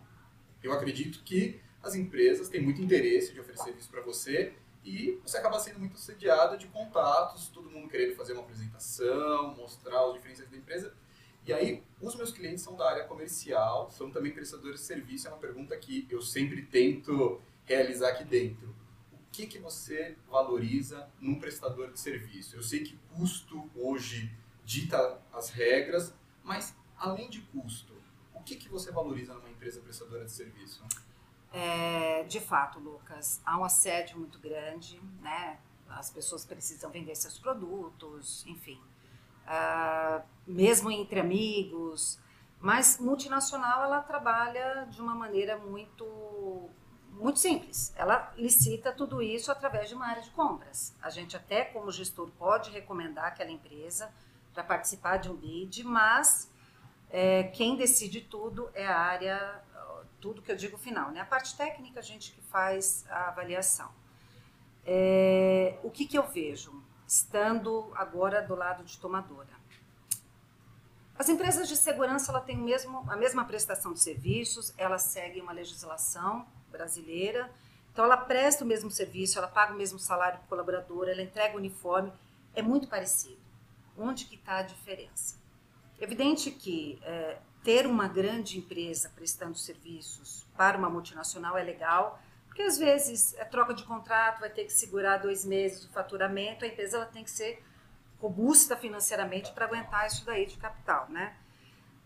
Eu 0.63 0.73
acredito 0.73 1.21
que 1.25 1.61
as 1.83 1.97
empresas 1.97 2.49
têm 2.49 2.63
muito 2.63 2.81
interesse 2.81 3.33
de 3.33 3.41
oferecer 3.41 3.75
isso 3.77 3.91
para 3.91 4.01
você 4.03 4.55
e 4.85 5.19
você 5.25 5.37
acaba 5.37 5.59
sendo 5.59 5.81
muito 5.81 5.97
assediado 5.97 6.57
de 6.57 6.69
contatos, 6.69 7.49
todo 7.49 7.69
mundo 7.69 7.89
querendo 7.89 8.15
fazer 8.15 8.35
uma 8.35 8.43
apresentação, 8.43 9.53
mostrar 9.57 10.07
as 10.07 10.13
diferenças 10.15 10.49
da 10.49 10.57
empresa. 10.57 10.95
E 11.45 11.53
aí, 11.53 11.83
os 12.01 12.15
meus 12.15 12.31
clientes 12.31 12.63
são 12.63 12.77
da 12.77 12.89
área 12.89 13.05
comercial, 13.05 13.91
são 13.91 14.13
também 14.13 14.31
prestadores 14.31 14.79
de 14.79 14.87
serviço. 14.87 15.27
É 15.27 15.31
uma 15.31 15.41
pergunta 15.41 15.77
que 15.77 16.07
eu 16.09 16.23
sempre 16.23 16.63
tento 16.63 17.41
realizar 17.65 18.11
aqui 18.11 18.23
dentro. 18.23 18.73
Que, 19.33 19.47
que 19.47 19.59
você 19.59 20.17
valoriza 20.31 21.09
num 21.19 21.41
prestador 21.41 21.91
de 21.91 21.99
serviço? 21.99 22.55
Eu 22.55 22.63
sei 22.63 22.85
que 22.85 22.99
custo 23.17 23.69
hoje 23.75 24.31
dita 24.65 25.21
as 25.33 25.49
regras, 25.51 26.15
mas 26.45 26.77
além 26.97 27.31
de 27.31 27.41
custo, 27.41 27.95
o 28.35 28.43
que, 28.43 28.57
que 28.57 28.69
você 28.69 28.93
valoriza 28.93 29.35
numa 29.35 29.49
empresa 29.49 29.81
prestadora 29.81 30.25
de 30.25 30.33
serviço? 30.33 30.85
É, 31.53 32.25
de 32.25 32.41
fato, 32.41 32.79
Lucas, 32.79 33.41
há 33.45 33.59
um 33.59 33.65
assédio 33.65 34.19
muito 34.19 34.39
grande, 34.39 35.01
né? 35.21 35.59
As 35.89 36.11
pessoas 36.11 36.45
precisam 36.45 36.91
vender 36.91 37.15
seus 37.15 37.39
produtos, 37.39 38.45
enfim, 38.47 38.81
uh, 39.47 40.23
mesmo 40.47 40.91
entre 40.91 41.21
amigos. 41.21 42.19
Mas 42.59 42.99
multinacional 42.99 43.85
ela 43.85 44.01
trabalha 44.01 44.87
de 44.91 45.01
uma 45.01 45.15
maneira 45.15 45.59
muito 45.59 46.71
muito 47.13 47.39
simples. 47.39 47.93
Ela 47.97 48.33
licita 48.37 48.93
tudo 48.93 49.23
isso 49.23 49.53
através 49.53 49.89
de 49.89 49.95
uma 49.95 50.07
área 50.07 50.23
de 50.23 50.31
compras. 50.31 50.95
A 51.01 51.11
gente 51.11 51.37
até 51.37 51.65
como 51.65 51.91
gestor 51.91 52.29
pode 52.39 52.71
recomendar 52.71 53.27
aquela 53.27 53.51
empresa 53.51 54.13
para 54.53 54.65
participar 54.65 55.19
de 55.19 55.31
um 55.31 55.35
bid, 55.35 55.85
mas 55.85 56.51
é, 57.11 57.45
quem 57.45 57.77
decide 57.77 58.21
tudo 58.21 58.71
é 58.75 58.87
a 58.87 58.99
área 58.99 59.63
tudo 60.23 60.41
que 60.41 60.51
eu 60.53 60.57
digo 60.57 60.79
final. 60.79 61.11
Né? 61.11 61.21
A 61.21 61.27
parte 61.27 61.55
técnica, 61.57 61.99
a 61.99 62.03
gente 62.03 62.33
que 62.33 62.41
faz 62.43 63.05
a 63.11 63.29
avaliação. 63.29 63.91
É, 64.87 65.79
o 65.83 65.91
que, 65.91 66.07
que 66.07 66.17
eu 66.17 66.27
vejo, 66.27 66.83
estando 67.07 67.93
agora 67.95 68.41
do 68.41 68.55
lado 68.55 68.85
de 68.85 68.97
tomadora? 68.99 69.61
As 71.19 71.29
empresas 71.29 71.69
de 71.69 71.77
segurança 71.77 72.31
ela 72.31 72.41
têm 72.41 72.57
mesmo, 72.57 73.05
a 73.11 73.17
mesma 73.17 73.45
prestação 73.45 73.93
de 73.93 74.01
serviços, 74.01 74.73
elas 74.79 75.03
seguem 75.03 75.43
uma 75.43 75.53
legislação 75.53 76.47
brasileira, 76.73 77.49
então 77.93 78.05
ela 78.05 78.17
presta 78.17 78.65
o 78.65 78.67
mesmo 78.67 78.91
serviço, 78.91 79.39
ela 79.39 79.47
paga 79.47 79.75
o 79.75 79.77
mesmo 79.77 79.99
salário 79.99 80.39
para 80.39 80.47
o 80.47 80.49
colaborador, 80.49 81.09
ela 81.09 81.23
entrega 81.23 81.55
o 81.55 81.59
uniforme, 81.59 82.13
é 82.55 82.63
muito 82.63 82.89
parecido. 82.89 83.41
Onde 83.97 84.25
que 84.25 84.35
está 84.35 84.59
a 84.59 84.63
diferença? 84.63 85.37
Evidente 86.01 86.51
que 86.51 86.99
é, 87.03 87.39
ter 87.63 87.87
uma 87.87 88.09
grande 88.09 88.59
empresa 88.59 89.11
prestando 89.15 89.57
serviços 89.57 90.45
para 90.57 90.77
uma 90.79 90.89
multinacional 90.89 91.57
é 91.57 91.63
legal, 91.63 92.21
porque 92.47 92.63
às 92.63 92.79
vezes 92.79 93.35
é 93.39 93.45
troca 93.45 93.73
de 93.73 93.85
contrato, 93.85 94.41
vai 94.41 94.51
ter 94.51 94.65
que 94.65 94.73
segurar 94.73 95.19
dois 95.19 95.45
meses 95.45 95.85
do 95.85 95.93
faturamento, 95.93 96.65
a 96.65 96.69
empresa 96.69 96.97
ela 96.97 97.07
tem 97.07 97.23
que 97.23 97.31
ser 97.31 97.63
robusta 98.21 98.77
financeiramente 98.77 99.53
para 99.53 99.67
aguentar 99.67 100.07
isso 100.07 100.25
daí 100.25 100.47
de 100.47 100.57
capital, 100.57 101.09
né? 101.09 101.37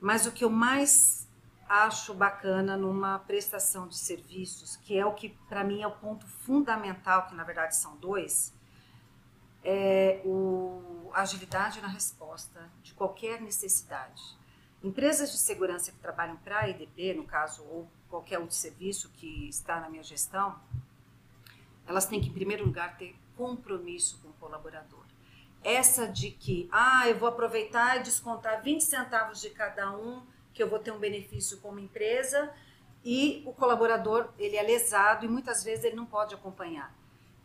Mas 0.01 0.27
o 0.27 0.33
que 0.33 0.45
eu 0.45 0.51
mais 0.51 1.26
acho 1.69 2.15
bacana 2.15 2.77
numa 2.77 3.19
prestação 3.19 3.89
de 3.89 3.97
serviços, 3.97 4.77
que 4.77 4.97
é 4.97 5.05
o 5.05 5.13
que 5.13 5.31
para 5.49 5.65
mim 5.65 5.83
é 5.83 5.87
o 5.87 5.93
ponto 5.93 6.27
fundamental, 6.27 7.27
que 7.27 7.35
na 7.35 7.45
verdade 7.45 7.77
são 7.77 7.97
dois, 7.97 8.55
é 9.65 10.23
o, 10.25 11.11
a 11.13 11.23
agilidade 11.23 11.81
na 11.81 11.89
resposta 11.89 12.71
de 12.83 12.95
qualquer 12.95 13.41
necessidade. 13.41 14.23
Empresas 14.83 15.33
de 15.33 15.39
segurança 15.39 15.91
que 15.91 15.99
trabalham 15.99 16.37
para 16.37 16.61
a 16.61 16.69
EDP, 16.69 17.15
no 17.15 17.25
caso, 17.25 17.65
ou 17.65 17.91
qualquer 18.09 18.39
outro 18.39 18.55
serviço 18.55 19.11
que 19.11 19.49
está 19.49 19.81
na 19.81 19.89
minha 19.89 20.03
gestão, 20.03 20.57
elas 21.87 22.07
têm 22.07 22.21
que, 22.21 22.29
em 22.29 22.33
primeiro 22.33 22.65
lugar, 22.65 22.97
ter 22.97 23.17
compromisso 23.37 24.21
com 24.23 24.29
o 24.29 24.33
colaborador. 24.35 25.05
Essa 25.65 26.07
de 26.07 26.31
que, 26.31 26.69
ah, 26.71 27.09
eu 27.09 27.19
vou 27.19 27.29
aproveitar 27.29 27.97
e 27.97 28.03
descontar 28.03 28.63
20 28.63 28.83
centavos 28.83 29.41
de 29.41 29.51
cada 29.51 29.91
um, 29.91 30.23
que 30.57 30.63
eu 30.63 30.69
vou 30.69 30.79
ter 30.79 30.91
um 30.91 30.99
benefício 30.99 31.59
como 31.59 31.79
empresa, 31.79 32.51
e 33.05 33.43
o 33.47 33.53
colaborador, 33.53 34.31
ele 34.37 34.57
é 34.57 34.63
lesado 34.63 35.25
e 35.25 35.29
muitas 35.29 35.63
vezes 35.63 35.85
ele 35.85 35.95
não 35.95 36.07
pode 36.07 36.35
acompanhar. 36.35 36.93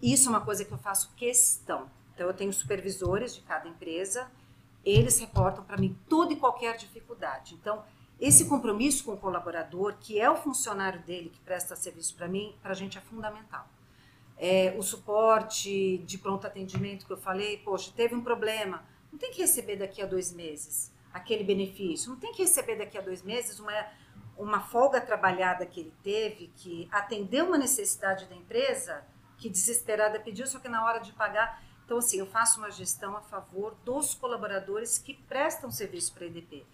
Isso 0.02 0.28
é 0.28 0.32
uma 0.32 0.42
coisa 0.42 0.66
que 0.66 0.72
eu 0.72 0.78
faço 0.78 1.14
questão. 1.16 1.88
Então, 2.16 2.26
eu 2.26 2.34
tenho 2.34 2.52
supervisores 2.52 3.36
de 3.36 3.42
cada 3.42 3.68
empresa 3.68 4.28
eles 4.84 5.20
reportam 5.20 5.64
para 5.64 5.78
mim 5.78 5.98
toda 6.10 6.34
e 6.34 6.36
qualquer 6.36 6.76
dificuldade. 6.76 7.56
Então, 7.56 7.84
esse 8.20 8.46
compromisso 8.46 9.04
com 9.04 9.14
o 9.14 9.18
colaborador, 9.18 9.96
que 10.00 10.20
é 10.20 10.30
o 10.30 10.36
funcionário 10.36 11.02
dele 11.02 11.30
que 11.30 11.40
presta 11.40 11.76
serviço 11.76 12.16
para 12.16 12.28
mim, 12.28 12.56
para 12.62 12.72
a 12.72 12.76
gente 12.76 12.98
é 12.98 13.02
fundamental. 13.02 13.68
É, 14.38 14.76
o 14.78 14.82
suporte 14.82 16.00
de 16.00 16.18
pronto 16.18 16.48
atendimento 16.48 17.06
que 17.06 17.14
eu 17.14 17.18
falei, 17.18 17.58
poxa, 17.60 17.92
teve 17.96 18.16
um 18.16 18.24
problema, 18.24 18.84
não 19.12 19.20
tem 19.20 19.32
que 19.32 19.42
receber 19.42 19.76
daqui 19.76 20.02
a 20.02 20.06
dois 20.06 20.34
meses 20.34 20.91
aquele 21.14 21.44
benefício, 21.44 22.10
não 22.10 22.20
tem 22.20 22.32
que 22.32 22.44
receber 22.44 22.76
daqui 22.78 22.98
a 22.98 23.02
dois 23.02 23.22
meses 23.22 23.60
uma, 23.60 23.74
uma 24.38 24.62
folga 24.62 25.02
trabalhada 25.02 25.66
que 25.66 25.80
ele 25.80 25.94
teve, 26.04 26.52
que 26.56 26.88
atendeu 26.92 27.46
uma 27.46 27.58
necessidade 27.58 28.26
da 28.26 28.36
empresa, 28.36 29.04
que 29.38 29.50
desesperada 29.50 30.20
pediu, 30.20 30.46
só 30.48 30.60
que 30.60 30.70
na 30.70 30.86
hora 30.86 31.00
de 31.00 31.12
pagar 31.14 31.62
então, 31.92 32.00
assim, 32.00 32.20
eu 32.20 32.26
faço 32.26 32.58
uma 32.58 32.72
gestão 32.72 33.18
a 33.18 33.22
favor 33.22 33.76
dos 33.84 34.16
colaboradores 34.16 34.98
que 34.98 35.14
prestam 35.14 35.70
serviço 35.70 36.14
para 36.14 36.24
a 36.24 36.28
EDP. 36.28 36.66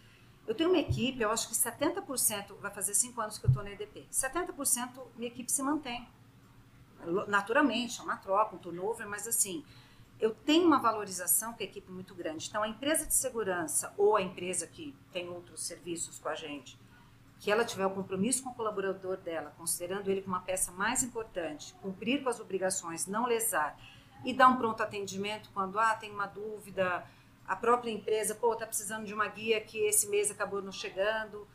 Eu 0.45 0.53
tenho 0.53 0.69
uma 0.69 0.77
equipe, 0.77 1.19
eu 1.23 1.31
acho 1.31 1.47
que 1.47 1.55
70%, 1.55 2.55
vai 2.59 2.69
fazer 2.69 2.93
cinco 2.93 3.19
anos 3.19 3.39
que 3.39 3.45
eu 3.45 3.49
estou 3.49 3.63
na 3.63 3.71
EDP, 3.71 4.07
70% 4.11 5.07
minha 5.15 5.27
equipe 5.31 5.51
se 5.51 5.63
mantém. 5.63 6.07
Naturalmente, 7.27 7.99
é 7.99 8.03
uma 8.03 8.17
troca, 8.17 8.55
um 8.55 8.59
turnover, 8.59 9.09
mas 9.09 9.27
assim, 9.27 9.65
eu 10.19 10.33
tenho 10.33 10.65
uma 10.65 10.79
valorização 10.79 11.53
com 11.53 11.61
a 11.61 11.65
equipe 11.65 11.91
muito 11.91 12.15
grande. 12.15 12.47
Então, 12.47 12.63
a 12.63 12.67
empresa 12.67 13.05
de 13.05 13.13
segurança 13.13 13.93
ou 13.97 14.15
a 14.15 14.21
empresa 14.21 14.65
que 14.65 14.95
tem 15.11 15.29
outros 15.29 15.63
serviços 15.63 16.17
com 16.19 16.29
a 16.29 16.35
gente, 16.35 16.77
que 17.39 17.51
ela 17.51 17.63
tiver 17.63 17.85
o 17.85 17.91
compromisso 17.91 18.43
com 18.43 18.49
o 18.49 18.55
colaborador 18.55 19.17
dela, 19.17 19.53
considerando 19.57 20.09
ele 20.09 20.21
como 20.21 20.35
uma 20.35 20.41
peça 20.41 20.71
mais 20.71 21.03
importante, 21.03 21.73
cumprir 21.81 22.23
com 22.23 22.29
as 22.29 22.39
obrigações, 22.39 23.05
não 23.05 23.27
lesar, 23.27 23.79
e 24.25 24.33
dar 24.33 24.47
um 24.47 24.57
pronto 24.57 24.81
atendimento 24.81 25.49
quando 25.53 25.79
ah, 25.79 25.95
tem 25.95 26.11
uma 26.11 26.25
dúvida, 26.25 27.05
a 27.47 27.55
própria 27.55 27.91
empresa, 27.91 28.35
pô, 28.35 28.55
tá 28.55 28.67
precisando 28.67 29.05
de 29.05 29.13
uma 29.13 29.27
guia 29.27 29.61
que 29.61 29.77
esse 29.79 30.07
mês 30.07 30.29
acabou 30.29 30.61
não 30.61 30.71
chegando. 30.71 31.47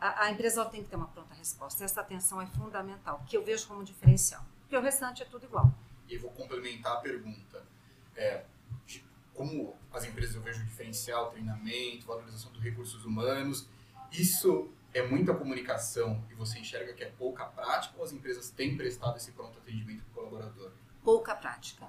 A, 0.00 0.24
a 0.24 0.30
empresa 0.30 0.64
tem 0.64 0.82
que 0.82 0.88
ter 0.88 0.96
uma 0.96 1.08
pronta 1.08 1.34
resposta. 1.34 1.84
Essa 1.84 2.00
atenção 2.00 2.40
é 2.40 2.46
fundamental, 2.46 3.22
que 3.26 3.36
eu 3.36 3.44
vejo 3.44 3.68
como 3.68 3.84
diferencial. 3.84 4.42
Porque 4.62 4.76
o 4.76 4.80
restante 4.80 5.22
é 5.22 5.26
tudo 5.26 5.44
igual. 5.44 5.70
E 6.08 6.16
vou 6.16 6.30
complementar 6.30 6.94
a 6.94 7.00
pergunta. 7.00 7.53
É, 8.16 8.44
como 9.34 9.76
as 9.92 10.04
empresas 10.04 10.34
eu 10.34 10.42
vejo 10.42 10.64
diferencial, 10.64 11.30
treinamento, 11.30 12.06
valorização 12.06 12.52
dos 12.52 12.62
recursos 12.62 13.04
humanos, 13.04 13.68
isso 14.12 14.70
é 14.92 15.02
muita 15.02 15.34
comunicação 15.34 16.24
e 16.30 16.34
você 16.34 16.58
enxerga 16.58 16.92
que 16.92 17.02
é 17.02 17.10
pouca 17.10 17.44
prática 17.46 17.94
ou 17.98 18.04
as 18.04 18.12
empresas 18.12 18.50
têm 18.50 18.76
prestado 18.76 19.16
esse 19.16 19.32
pronto 19.32 19.58
atendimento 19.58 20.04
para 20.04 20.22
o 20.22 20.28
colaborador? 20.28 20.70
Pouca 21.02 21.34
prática 21.34 21.86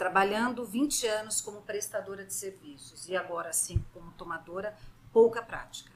trabalhando 0.00 0.64
20 0.64 1.06
anos 1.06 1.42
como 1.42 1.60
prestadora 1.60 2.24
de 2.24 2.32
serviços 2.32 3.06
e 3.06 3.14
agora 3.14 3.52
sim 3.52 3.84
como 3.92 4.10
tomadora, 4.12 4.74
pouca 5.12 5.42
prática. 5.42 5.92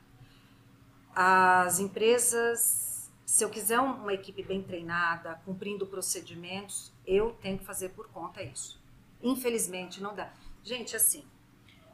As 1.16 1.78
empresas, 1.78 3.10
se 3.24 3.42
eu 3.42 3.48
quiser 3.48 3.80
uma 3.80 4.12
equipe 4.12 4.42
bem 4.42 4.62
treinada, 4.62 5.40
cumprindo 5.46 5.86
procedimentos, 5.86 6.92
eu 7.06 7.32
tenho 7.40 7.56
que 7.56 7.64
fazer 7.64 7.92
por 7.92 8.06
conta 8.08 8.42
isso. 8.42 8.78
Infelizmente 9.24 10.02
não 10.02 10.14
dá. 10.14 10.30
Gente, 10.62 10.94
assim, 10.94 11.24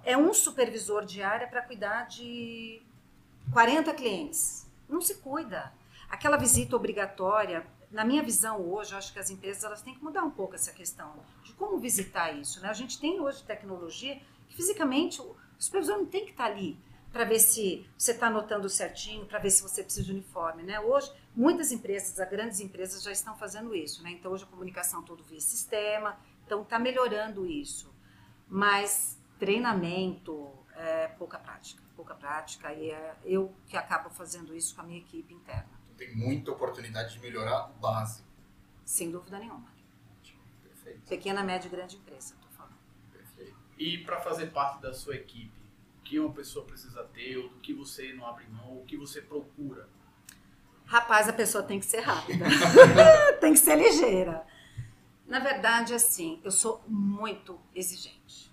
é 0.05 0.17
um 0.17 0.35
supervisor 0.35 1.05
de 1.05 1.23
área 1.23 1.47
para 1.47 1.63
cuidar 1.63 2.09
de 2.09 2.83
40 3.53 3.95
clientes. 3.95 4.67
Não 4.89 5.01
se 5.01 5.15
cuida. 5.15 5.73
aquela 6.11 6.37
visita 6.37 6.75
obrigatória, 6.75 7.65
na 7.91 8.05
minha 8.05 8.23
visão 8.23 8.61
hoje, 8.61 8.93
eu 8.93 8.99
acho 8.99 9.13
que 9.13 9.19
as 9.19 9.31
empresas 9.31 9.65
elas 9.65 9.83
têm 9.83 9.95
que 9.95 10.03
mudar 10.03 10.23
um 10.23 10.31
pouco 10.31 10.55
essa 10.55 10.73
questão 10.73 11.13
de 11.45 11.53
como 11.55 11.79
visitar 11.79 12.33
isso. 12.33 12.61
Né? 12.61 12.69
A 12.69 12.73
gente 12.73 12.99
tem 13.01 13.21
hoje 13.21 13.43
tecnologia 13.45 14.21
que 14.49 14.57
fisicamente 14.57 15.21
o 15.21 15.37
supervisor 15.59 15.99
não 15.99 16.07
tem 16.07 16.25
que 16.25 16.33
estar 16.33 16.47
ali 16.47 16.79
para 17.13 17.25
ver 17.25 17.41
se 17.41 17.85
você 17.99 18.13
está 18.13 18.29
anotando 18.29 18.69
certinho, 18.69 19.27
para 19.27 19.41
ver 19.41 19.51
se 19.51 19.63
você 19.63 19.83
precisa 19.83 20.07
de 20.07 20.13
uniforme. 20.13 20.63
Né? 20.63 20.79
Hoje, 20.79 21.13
muitas 21.35 21.73
empresas, 21.73 22.19
as 22.19 22.31
grandes 22.31 22.61
empresas 22.61 23.03
já 23.03 23.11
estão 23.11 23.37
fazendo 23.37 23.75
isso. 23.75 24.03
Né? 24.03 24.13
Então, 24.13 24.31
hoje 24.33 24.45
a 24.45 24.47
comunicação 24.47 25.03
todo 25.03 25.25
via 25.25 25.41
sistema, 25.41 26.17
então 26.51 26.63
está 26.63 26.81
melhorando 26.81 27.47
isso. 27.47 27.95
Mas 28.49 29.23
treinamento, 29.39 30.53
é, 30.75 31.07
pouca 31.07 31.39
prática, 31.39 31.81
pouca 31.95 32.13
prática, 32.17 32.73
e 32.75 32.91
é 32.91 33.17
eu 33.25 33.55
que 33.69 33.77
acabo 33.77 34.11
fazendo 34.11 34.53
isso 34.53 34.75
com 34.75 34.81
a 34.81 34.85
minha 34.85 34.99
equipe 34.99 35.33
interna. 35.33 35.71
Então, 35.85 35.97
tem 35.97 36.17
muita 36.17 36.51
oportunidade 36.51 37.13
de 37.13 37.21
melhorar 37.21 37.71
o 37.71 37.75
básico. 37.75 38.29
Sem 38.85 39.13
dúvida 39.13 39.39
nenhuma. 39.39 39.71
Perfeito. 40.65 41.09
Pequena, 41.09 41.45
média 41.45 41.69
e 41.69 41.71
grande 41.71 41.97
empresa, 41.97 42.35
estou 42.35 42.51
falando. 42.51 42.75
Perfeito. 43.13 43.57
E 43.79 43.99
para 43.99 44.21
fazer 44.21 44.47
parte 44.47 44.83
da 44.83 44.93
sua 44.93 45.15
equipe, 45.15 45.57
o 46.01 46.03
que 46.03 46.19
uma 46.19 46.33
pessoa 46.33 46.67
precisa 46.67 47.05
ter, 47.05 47.37
ou 47.37 47.49
do 47.49 47.61
que 47.61 47.73
você 47.73 48.13
não 48.13 48.27
abre 48.27 48.45
mão, 48.49 48.79
o 48.79 48.85
que 48.85 48.97
você 48.97 49.23
procura? 49.23 49.89
Rapaz, 50.85 51.29
a 51.29 51.33
pessoa 51.33 51.63
tem 51.63 51.79
que 51.79 51.87
ser 51.87 52.01
rápida, 52.01 52.45
tem 53.41 53.53
que 53.53 53.61
ser 53.61 53.77
ligeira. 53.77 54.45
Na 55.31 55.39
verdade, 55.39 55.95
assim, 55.95 56.41
eu 56.43 56.51
sou 56.51 56.83
muito 56.89 57.57
exigente. 57.73 58.53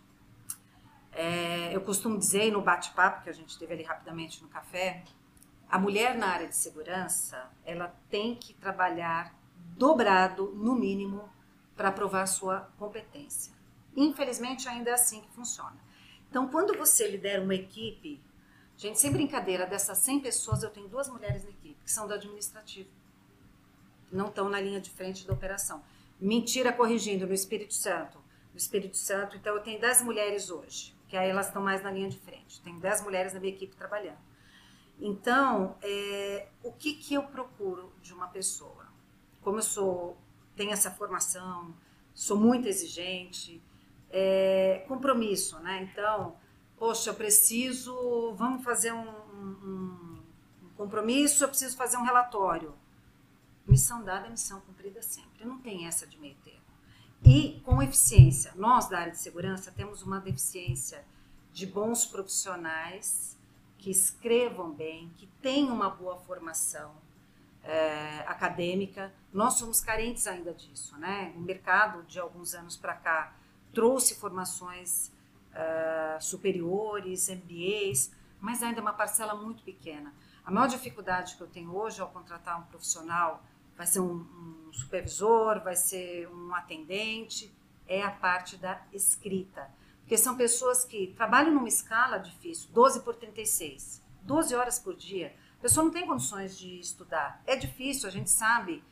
É, 1.12 1.76
eu 1.76 1.82
costumo 1.82 2.20
dizer 2.20 2.52
no 2.52 2.62
bate-papo 2.62 3.24
que 3.24 3.30
a 3.32 3.34
gente 3.34 3.58
teve 3.58 3.74
ali 3.74 3.82
rapidamente 3.82 4.44
no 4.44 4.48
café, 4.48 5.04
a 5.68 5.80
mulher 5.80 6.16
na 6.16 6.28
área 6.28 6.48
de 6.48 6.56
segurança, 6.56 7.50
ela 7.66 7.92
tem 8.12 8.36
que 8.36 8.54
trabalhar 8.54 9.34
dobrado, 9.76 10.54
no 10.54 10.76
mínimo, 10.76 11.28
para 11.76 11.92
provar 11.92 12.28
sua 12.28 12.72
competência. 12.78 13.52
Infelizmente, 13.96 14.70
ainda 14.70 14.92
é 14.92 14.94
assim 14.94 15.22
que 15.22 15.32
funciona. 15.32 15.78
Então, 16.30 16.48
quando 16.48 16.78
você 16.78 17.08
lidera 17.08 17.42
uma 17.42 17.56
equipe, 17.56 18.22
gente, 18.78 19.00
sem 19.00 19.12
brincadeira, 19.12 19.66
dessas 19.66 19.98
100 19.98 20.20
pessoas, 20.20 20.62
eu 20.62 20.70
tenho 20.70 20.88
duas 20.88 21.10
mulheres 21.10 21.44
na 21.44 21.50
equipe, 21.50 21.84
que 21.84 21.92
são 21.92 22.08
do 22.08 22.14
administrativo. 22.14 22.90
Não 24.12 24.28
estão 24.28 24.48
na 24.48 24.62
linha 24.62 24.80
de 24.80 24.92
frente 24.92 25.26
da 25.26 25.34
operação. 25.34 25.82
Mentira 26.20 26.74
corrigindo, 26.74 27.28
no 27.28 27.34
Espírito 27.34 27.74
Santo. 27.74 28.18
No 28.52 28.58
Espírito 28.58 28.98
Santo, 28.98 29.36
então, 29.36 29.56
eu 29.56 29.62
tenho 29.62 29.80
10 29.80 30.02
mulheres 30.04 30.50
hoje 30.50 30.98
que 31.08 31.16
aí 31.16 31.30
elas 31.30 31.48
estão 31.48 31.62
mais 31.62 31.82
na 31.82 31.92
linha 31.92 32.10
de 32.10 32.20
frente. 32.20 32.62
Tem 32.62 32.78
10 32.78 33.02
mulheres 33.04 33.34
na 33.34 33.40
minha 33.40 33.54
equipe 33.54 33.76
trabalhando. 33.76 34.20
Então, 35.00 35.78
é, 35.82 36.48
o 36.64 36.72
que, 36.72 36.94
que 36.94 37.14
eu 37.14 37.24
procuro 37.24 37.94
de 38.02 38.14
uma 38.14 38.28
pessoa? 38.28 38.88
Como 39.42 39.58
eu 39.58 39.64
sou, 39.64 40.18
tenho 40.56 40.72
essa 40.72 40.92
formação, 40.92 41.74
sou 42.14 42.36
muito 42.36 42.68
exigente, 42.68 43.62
é, 44.10 44.84
compromisso, 44.88 45.60
né? 45.60 45.88
Então, 45.92 46.36
poxa, 46.78 47.12
eu 47.12 47.14
preciso, 47.14 48.34
vamos 48.36 48.64
fazer 48.64 48.92
um, 48.92 49.08
um, 49.08 50.24
um 50.64 50.70
compromisso, 50.76 51.44
eu 51.44 51.48
preciso 51.48 51.78
fazer 51.78 51.98
um 51.98 52.04
relatório. 52.04 52.74
Missão 53.68 54.04
dada 54.04 54.28
é 54.28 54.30
missão 54.30 54.62
cumprida 54.62 55.02
sempre. 55.02 55.46
Não 55.46 55.60
tem 55.60 55.88
essa 55.88 56.08
de 56.08 56.18
meio 56.18 56.36
termo 56.44 56.68
e 57.24 57.60
com 57.64 57.82
eficiência. 57.82 58.54
Nós, 58.56 58.88
da 58.88 59.00
área 59.00 59.12
de 59.12 59.20
segurança, 59.20 59.72
temos 59.72 60.02
uma 60.02 60.20
deficiência 60.20 61.04
de 61.52 61.66
bons 61.66 62.06
profissionais 62.06 63.38
que 63.78 63.90
escrevam 63.90 64.72
bem, 64.72 65.12
que 65.16 65.28
tenham 65.42 65.74
uma 65.74 65.90
boa 65.90 66.18
formação 66.18 66.96
é, 67.64 68.20
acadêmica. 68.28 69.14
Nós 69.32 69.56
somos 69.56 69.82
carentes 69.82 70.28
ainda 70.28 70.54
disso, 70.54 70.98
né? 70.98 71.34
O 71.36 71.42
mercado, 71.42 72.04
de 72.04 72.20
alguns 72.20 72.54
anos 72.54 72.76
para 72.78 72.94
cá, 72.94 73.36
trouxe 73.74 74.16
formações 74.16 75.12
uh, 75.52 76.22
superiores, 76.22 77.30
MBAs, 77.30 78.12
mas 78.40 78.64
ainda 78.64 78.80
é 78.80 78.82
uma 78.82 78.94
parcela 78.94 79.36
muito 79.36 79.64
pequena. 79.64 80.14
A 80.44 80.50
maior 80.50 80.68
dificuldade 80.68 81.36
que 81.36 81.42
eu 81.42 81.48
tenho 81.48 81.76
hoje 81.76 82.02
ao 82.02 82.10
contratar 82.10 82.60
um 82.60 82.64
profissional 82.64 83.44
vai 83.78 83.86
ser 83.86 84.00
um, 84.00 84.26
um 84.68 84.74
supervisor, 84.74 85.62
vai 85.64 85.76
ser 85.76 86.28
um 86.30 86.54
atendente, 86.54 87.56
é 87.88 88.02
a 88.02 88.12
parte 88.12 88.58
da 88.58 88.82
escrita. 88.92 89.70
Porque 90.02 90.18
são 90.18 90.36
pessoas 90.36 90.84
que 90.84 91.14
trabalham 91.16 91.54
numa 91.54 91.68
escala 91.68 92.18
difícil, 92.18 92.70
12 92.72 93.02
por 93.02 93.16
36, 93.16 94.02
12 94.24 94.56
horas 94.56 94.80
por 94.80 94.96
dia. 94.96 95.36
A 95.60 95.62
pessoa 95.62 95.84
não 95.84 95.92
tem 95.92 96.08
condições 96.08 96.58
de 96.58 96.80
estudar. 96.80 97.42
É 97.46 97.56
difícil, 97.56 98.08
a 98.08 98.12
gente 98.12 98.30
sabe. 98.30 98.84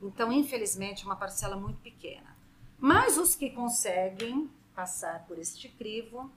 Então, 0.00 0.32
infelizmente, 0.32 1.02
é 1.02 1.06
uma 1.06 1.16
parcela 1.16 1.56
muito 1.56 1.78
pequena. 1.80 2.36
Mas 2.78 3.16
os 3.18 3.34
que 3.34 3.50
conseguem 3.50 4.50
passar 4.74 5.24
por 5.26 5.38
este 5.38 5.68
crivo 5.68 6.30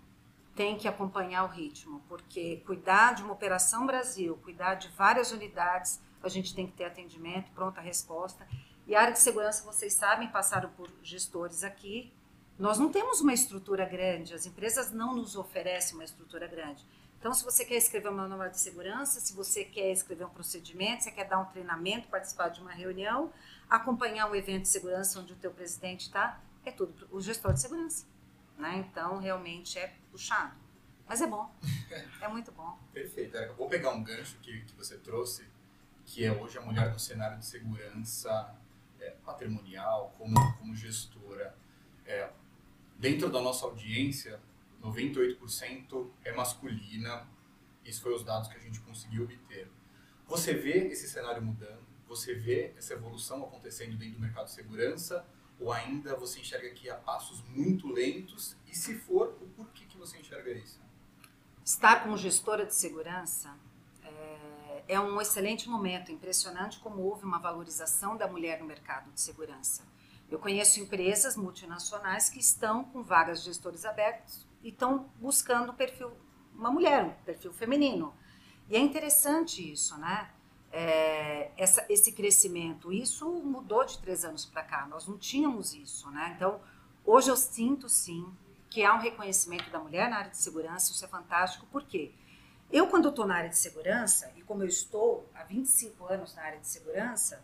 têm 0.55 0.77
que 0.77 0.87
acompanhar 0.87 1.43
o 1.43 1.47
ritmo, 1.47 2.01
porque 2.07 2.57
cuidar 2.65 3.13
de 3.13 3.23
uma 3.23 3.33
Operação 3.33 3.85
Brasil, 3.85 4.37
cuidar 4.43 4.75
de 4.75 4.87
várias 4.89 5.31
unidades, 5.31 6.01
a 6.23 6.29
gente 6.29 6.53
tem 6.53 6.67
que 6.67 6.73
ter 6.73 6.85
atendimento, 6.85 7.51
pronta 7.51 7.81
resposta. 7.81 8.47
E 8.87 8.95
a 8.95 9.01
área 9.01 9.13
de 9.13 9.19
segurança, 9.19 9.63
vocês 9.63 9.93
sabem, 9.93 10.29
passaram 10.29 10.69
por 10.71 10.89
gestores 11.03 11.63
aqui. 11.63 12.11
Nós 12.57 12.79
não 12.79 12.91
temos 12.91 13.21
uma 13.21 13.33
estrutura 13.33 13.85
grande, 13.85 14.33
as 14.33 14.45
empresas 14.45 14.91
não 14.91 15.15
nos 15.15 15.35
oferecem 15.35 15.95
uma 15.95 16.03
estrutura 16.03 16.47
grande. 16.47 16.83
Então, 17.19 17.33
se 17.33 17.43
você 17.43 17.65
quer 17.65 17.75
escrever 17.75 18.09
uma 18.09 18.27
norma 18.27 18.49
de 18.49 18.59
segurança, 18.59 19.19
se 19.19 19.33
você 19.33 19.63
quer 19.63 19.91
escrever 19.91 20.25
um 20.25 20.29
procedimento, 20.29 21.03
você 21.03 21.11
quer 21.11 21.25
dar 21.25 21.39
um 21.39 21.45
treinamento, 21.45 22.07
participar 22.07 22.49
de 22.49 22.61
uma 22.61 22.71
reunião, 22.71 23.31
acompanhar 23.69 24.29
um 24.29 24.35
evento 24.35 24.63
de 24.63 24.69
segurança 24.69 25.19
onde 25.19 25.33
o 25.33 25.35
teu 25.35 25.51
presidente 25.51 26.01
está, 26.01 26.39
é 26.63 26.71
tudo 26.71 27.07
o 27.11 27.19
gestor 27.19 27.53
de 27.53 27.61
segurança. 27.61 28.05
Né? 28.57 28.85
Então, 28.87 29.17
realmente 29.19 29.77
é 29.77 29.93
puxado. 30.11 30.55
Mas 31.07 31.21
é 31.21 31.27
bom, 31.27 31.49
é 32.21 32.27
muito 32.27 32.51
bom. 32.51 32.77
Perfeito. 32.93 33.37
Vou 33.55 33.67
pegar 33.67 33.91
um 33.91 34.03
gancho 34.03 34.37
que, 34.39 34.61
que 34.61 34.75
você 34.75 34.97
trouxe 34.97 35.45
que 36.07 36.23
é 36.23 36.31
hoje 36.31 36.57
a 36.57 36.61
mulher 36.61 36.91
no 36.91 36.97
cenário 36.97 37.37
de 37.37 37.45
segurança 37.45 38.55
é, 38.97 39.11
patrimonial, 39.25 40.15
como, 40.17 40.33
como 40.57 40.73
gestora. 40.73 41.53
É, 42.05 42.31
dentro 42.97 43.29
da 43.29 43.41
nossa 43.41 43.65
audiência, 43.65 44.39
98% 44.81 46.09
é 46.23 46.33
masculina. 46.33 47.27
Isso 47.83 48.01
foi 48.01 48.15
os 48.15 48.23
dados 48.23 48.47
que 48.47 48.55
a 48.55 48.59
gente 48.59 48.79
conseguiu 48.79 49.25
obter. 49.25 49.69
Você 50.27 50.53
vê 50.53 50.87
esse 50.87 51.09
cenário 51.09 51.43
mudando? 51.43 51.85
Você 52.07 52.33
vê 52.33 52.73
essa 52.77 52.93
evolução 52.93 53.43
acontecendo 53.43 53.97
dentro 53.97 54.15
do 54.15 54.21
mercado 54.21 54.45
de 54.45 54.51
segurança? 54.51 55.25
Ou 55.59 55.73
ainda 55.73 56.15
você 56.15 56.39
enxerga 56.39 56.69
que 56.69 56.89
há 56.89 56.95
passos 56.95 57.43
muito 57.49 57.85
lentos? 57.91 58.55
E 58.65 58.73
se 58.73 58.95
for, 58.95 59.37
o 59.41 59.47
porquê 59.47 59.83
que 59.85 59.97
você 59.97 60.17
enxerga 60.17 60.51
isso? 60.51 60.79
Estar 61.65 62.03
como 62.03 62.15
gestora 62.15 62.65
de 62.65 62.73
segurança 62.73 63.59
é 64.87 64.99
um 64.99 65.19
excelente 65.19 65.69
momento, 65.69 66.11
impressionante 66.11 66.79
como 66.79 67.01
houve 67.01 67.25
uma 67.25 67.39
valorização 67.39 68.15
da 68.15 68.27
mulher 68.27 68.59
no 68.59 68.65
mercado 68.65 69.11
de 69.11 69.19
segurança. 69.19 69.83
Eu 70.29 70.39
conheço 70.39 70.79
empresas 70.79 71.35
multinacionais 71.35 72.29
que 72.29 72.39
estão 72.39 72.83
com 72.83 73.01
vagas 73.01 73.39
de 73.39 73.45
gestores 73.45 73.85
abertos 73.85 74.45
e 74.61 74.69
estão 74.69 75.09
buscando 75.19 75.73
perfil, 75.73 76.11
uma 76.53 76.71
mulher, 76.71 77.03
um 77.03 77.13
perfil 77.23 77.53
feminino. 77.53 78.13
E 78.69 78.75
é 78.75 78.79
interessante 78.79 79.71
isso, 79.71 79.97
né? 79.97 80.29
É, 80.69 81.51
essa, 81.55 81.85
esse 81.89 82.11
crescimento. 82.11 82.91
Isso 82.91 83.29
mudou 83.31 83.85
de 83.85 83.97
três 83.99 84.25
anos 84.25 84.45
para 84.45 84.63
cá, 84.63 84.85
nós 84.85 85.07
não 85.07 85.17
tínhamos 85.17 85.73
isso, 85.73 86.09
né? 86.11 86.33
Então, 86.35 86.59
hoje 87.05 87.29
eu 87.29 87.37
sinto 87.37 87.87
sim 87.87 88.29
que 88.69 88.83
há 88.83 88.93
um 88.93 88.99
reconhecimento 88.99 89.69
da 89.69 89.79
mulher 89.79 90.09
na 90.09 90.17
área 90.17 90.31
de 90.31 90.37
segurança, 90.37 90.91
isso 90.91 91.05
é 91.05 91.07
fantástico, 91.07 91.65
por 91.67 91.83
quê? 91.83 92.11
Porque 92.13 92.26
eu, 92.71 92.87
quando 92.87 93.09
estou 93.09 93.25
na 93.25 93.35
área 93.35 93.49
de 93.49 93.57
segurança, 93.57 94.31
e 94.35 94.41
como 94.41 94.63
eu 94.63 94.67
estou 94.67 95.27
há 95.33 95.43
25 95.43 96.05
anos 96.05 96.35
na 96.35 96.43
área 96.43 96.59
de 96.59 96.67
segurança, 96.67 97.41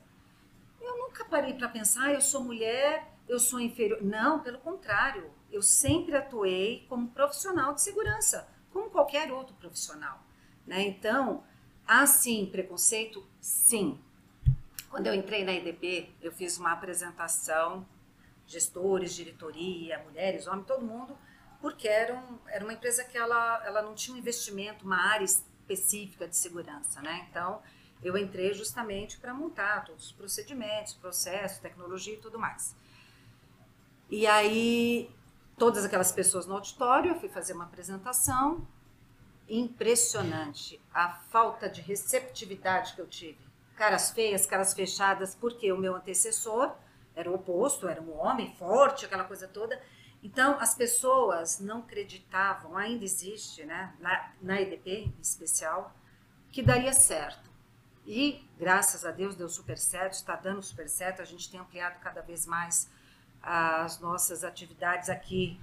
eu 0.81 0.97
nunca 0.97 1.23
parei 1.25 1.53
para 1.53 1.69
pensar, 1.69 2.07
ah, 2.07 2.13
eu 2.13 2.21
sou 2.21 2.43
mulher, 2.43 3.09
eu 3.27 3.39
sou 3.39 3.59
inferior. 3.59 4.01
Não, 4.01 4.41
pelo 4.41 4.57
contrário, 4.59 5.31
eu 5.49 5.61
sempre 5.61 6.15
atuei 6.15 6.85
como 6.89 7.07
profissional 7.09 7.73
de 7.73 7.81
segurança, 7.81 8.47
como 8.71 8.89
qualquer 8.89 9.31
outro 9.31 9.55
profissional. 9.55 10.21
Né? 10.67 10.81
Então, 10.81 11.43
há 11.87 12.05
sim 12.05 12.45
preconceito? 12.51 13.25
Sim. 13.39 13.97
Quando 14.89 15.07
eu 15.07 15.13
entrei 15.13 15.45
na 15.45 15.53
IDP, 15.53 16.13
eu 16.21 16.33
fiz 16.33 16.57
uma 16.57 16.73
apresentação, 16.73 17.85
gestores, 18.45 19.15
diretoria, 19.15 19.99
mulheres, 19.99 20.47
homens, 20.47 20.67
todo 20.67 20.85
mundo 20.85 21.17
porque 21.63 21.87
era, 21.87 22.13
um, 22.13 22.39
era 22.47 22.61
uma 22.61 22.73
empresa 22.73 23.05
que 23.05 23.17
ela, 23.17 23.63
ela 23.65 23.81
não 23.81 23.95
tinha 23.95 24.13
um 24.13 24.19
investimento, 24.19 24.83
uma 24.83 24.97
área 24.97 25.23
específica 25.23 26.27
de 26.27 26.35
segurança, 26.35 27.01
né? 27.01 27.25
Então, 27.29 27.61
eu 28.03 28.17
entrei 28.17 28.53
justamente 28.53 29.17
para 29.17 29.33
montar 29.33 29.85
todos 29.85 30.07
os 30.07 30.11
procedimentos, 30.11 30.91
processos, 30.91 31.59
tecnologia 31.59 32.15
e 32.15 32.17
tudo 32.17 32.37
mais. 32.37 32.75
E 34.09 34.27
aí, 34.27 35.09
todas 35.57 35.85
aquelas 35.85 36.11
pessoas 36.11 36.45
no 36.45 36.55
auditório, 36.55 37.11
eu 37.11 37.15
fui 37.21 37.29
fazer 37.29 37.53
uma 37.53 37.63
apresentação. 37.63 38.67
Impressionante 39.47 40.81
a 40.93 41.13
falta 41.31 41.69
de 41.69 41.79
receptividade 41.79 42.93
que 42.93 42.99
eu 42.99 43.07
tive. 43.07 43.39
caras 43.77 44.11
feias, 44.11 44.45
caras 44.45 44.73
fechadas, 44.73 45.33
porque 45.33 45.71
o 45.71 45.77
meu 45.77 45.95
antecessor 45.95 46.75
era 47.15 47.31
o 47.31 47.35
oposto, 47.35 47.87
era 47.87 48.01
um 48.01 48.19
homem 48.19 48.53
forte, 48.55 49.05
aquela 49.05 49.23
coisa 49.23 49.47
toda. 49.47 49.81
Então, 50.23 50.57
as 50.59 50.73
pessoas 50.73 51.59
não 51.59 51.79
acreditavam, 51.79 52.77
ainda 52.77 53.03
existe, 53.03 53.65
né, 53.65 53.93
na, 53.99 54.31
na 54.41 54.61
EDP 54.61 54.89
em 55.05 55.21
especial, 55.21 55.93
que 56.49 56.63
daria 56.63 56.93
certo. 56.93 57.51
E, 58.05 58.41
graças 58.57 59.05
a 59.05 59.11
Deus, 59.11 59.35
deu 59.35 59.49
super 59.49 59.77
certo, 59.77 60.13
está 60.13 60.35
dando 60.35 60.61
super 60.61 60.87
certo. 60.87 61.21
A 61.21 61.25
gente 61.25 61.49
tem 61.51 61.59
ampliado 61.59 61.99
cada 61.99 62.21
vez 62.21 62.45
mais 62.45 62.89
as 63.41 63.99
nossas 63.99 64.43
atividades 64.43 65.09
aqui. 65.09 65.59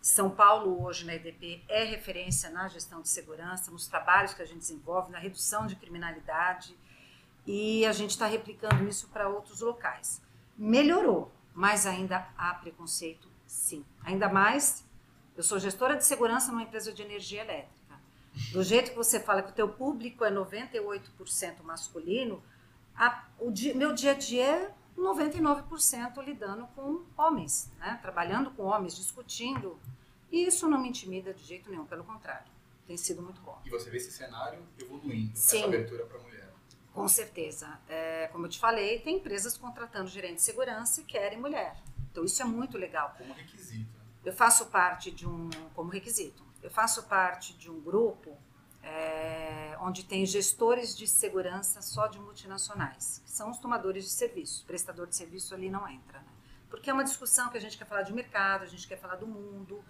São 0.00 0.30
Paulo, 0.30 0.82
hoje, 0.82 1.04
na 1.04 1.14
EDP, 1.14 1.62
é 1.68 1.84
referência 1.84 2.50
na 2.50 2.66
gestão 2.68 3.02
de 3.02 3.08
segurança, 3.08 3.70
nos 3.70 3.86
trabalhos 3.86 4.34
que 4.34 4.42
a 4.42 4.46
gente 4.46 4.58
desenvolve, 4.58 5.12
na 5.12 5.18
redução 5.18 5.66
de 5.66 5.76
criminalidade. 5.76 6.76
E 7.46 7.84
a 7.86 7.92
gente 7.92 8.10
está 8.10 8.26
replicando 8.26 8.88
isso 8.88 9.08
para 9.08 9.28
outros 9.28 9.60
locais. 9.60 10.20
Melhorou, 10.56 11.30
mas 11.54 11.86
ainda 11.86 12.28
há 12.36 12.54
preconceito, 12.54 13.29
sim. 13.50 13.84
Ainda 14.04 14.28
mais, 14.28 14.84
eu 15.36 15.42
sou 15.42 15.58
gestora 15.58 15.96
de 15.96 16.04
segurança 16.04 16.52
numa 16.52 16.62
empresa 16.62 16.92
de 16.92 17.02
energia 17.02 17.42
elétrica. 17.42 18.00
Do 18.52 18.62
jeito 18.62 18.90
que 18.90 18.96
você 18.96 19.18
fala 19.18 19.42
que 19.42 19.50
o 19.50 19.54
teu 19.54 19.68
público 19.68 20.24
é 20.24 20.30
98% 20.30 21.62
masculino, 21.62 22.42
a, 22.94 23.24
o 23.38 23.50
dia, 23.50 23.74
meu 23.74 23.92
dia 23.92 24.12
a 24.12 24.14
dia 24.14 24.44
é 24.44 24.74
99% 24.96 26.24
lidando 26.24 26.66
com 26.76 27.04
homens, 27.16 27.70
né? 27.78 27.98
trabalhando 28.00 28.50
com 28.52 28.62
homens, 28.64 28.96
discutindo. 28.96 29.78
E 30.30 30.46
isso 30.46 30.68
não 30.68 30.80
me 30.80 30.88
intimida 30.88 31.34
de 31.34 31.42
jeito 31.42 31.68
nenhum, 31.70 31.86
pelo 31.86 32.04
contrário. 32.04 32.46
Tem 32.86 32.96
sido 32.96 33.20
muito 33.20 33.40
bom. 33.40 33.60
E 33.64 33.70
você 33.70 33.90
vê 33.90 33.96
esse 33.96 34.12
cenário 34.12 34.64
evoluindo, 34.78 35.36
Sim. 35.36 35.58
essa 35.58 35.66
abertura 35.66 36.04
para 36.06 36.18
a 36.18 36.22
mulher. 36.22 36.52
Com 36.92 37.08
certeza. 37.08 37.80
É, 37.88 38.28
como 38.28 38.46
eu 38.46 38.50
te 38.50 38.58
falei, 38.58 39.00
tem 39.00 39.16
empresas 39.16 39.56
contratando 39.56 40.08
gerente 40.08 40.36
de 40.36 40.42
segurança 40.42 41.00
e 41.00 41.04
querem 41.04 41.38
mulher. 41.38 41.76
Então 42.10 42.24
isso 42.24 42.40
é 42.42 42.44
muito 42.44 42.76
legal. 42.76 43.14
Como 43.16 43.32
requisito. 43.32 44.00
Eu 44.24 44.32
faço 44.32 44.66
parte 44.66 45.10
de 45.10 45.26
um, 45.26 45.48
como 45.74 45.90
requisito, 45.90 46.44
eu 46.62 46.70
faço 46.70 47.04
parte 47.04 47.54
de 47.54 47.70
um 47.70 47.80
grupo 47.80 48.36
é, 48.82 49.76
onde 49.80 50.04
tem 50.04 50.26
gestores 50.26 50.96
de 50.96 51.06
segurança 51.06 51.80
só 51.80 52.06
de 52.06 52.18
multinacionais, 52.18 53.22
que 53.24 53.30
são 53.30 53.50
os 53.50 53.58
tomadores 53.58 54.04
de 54.04 54.10
serviço. 54.10 54.62
O 54.64 54.66
prestador 54.66 55.06
de 55.06 55.16
serviço 55.16 55.54
ali 55.54 55.70
não 55.70 55.88
entra, 55.88 56.18
né? 56.18 56.28
Porque 56.68 56.88
é 56.88 56.92
uma 56.92 57.02
discussão 57.02 57.50
que 57.50 57.58
a 57.58 57.60
gente 57.60 57.76
quer 57.76 57.86
falar 57.86 58.02
de 58.02 58.12
mercado, 58.12 58.62
a 58.62 58.66
gente 58.66 58.86
quer 58.86 58.96
falar 58.96 59.16
do 59.16 59.26
mundo, 59.26 59.82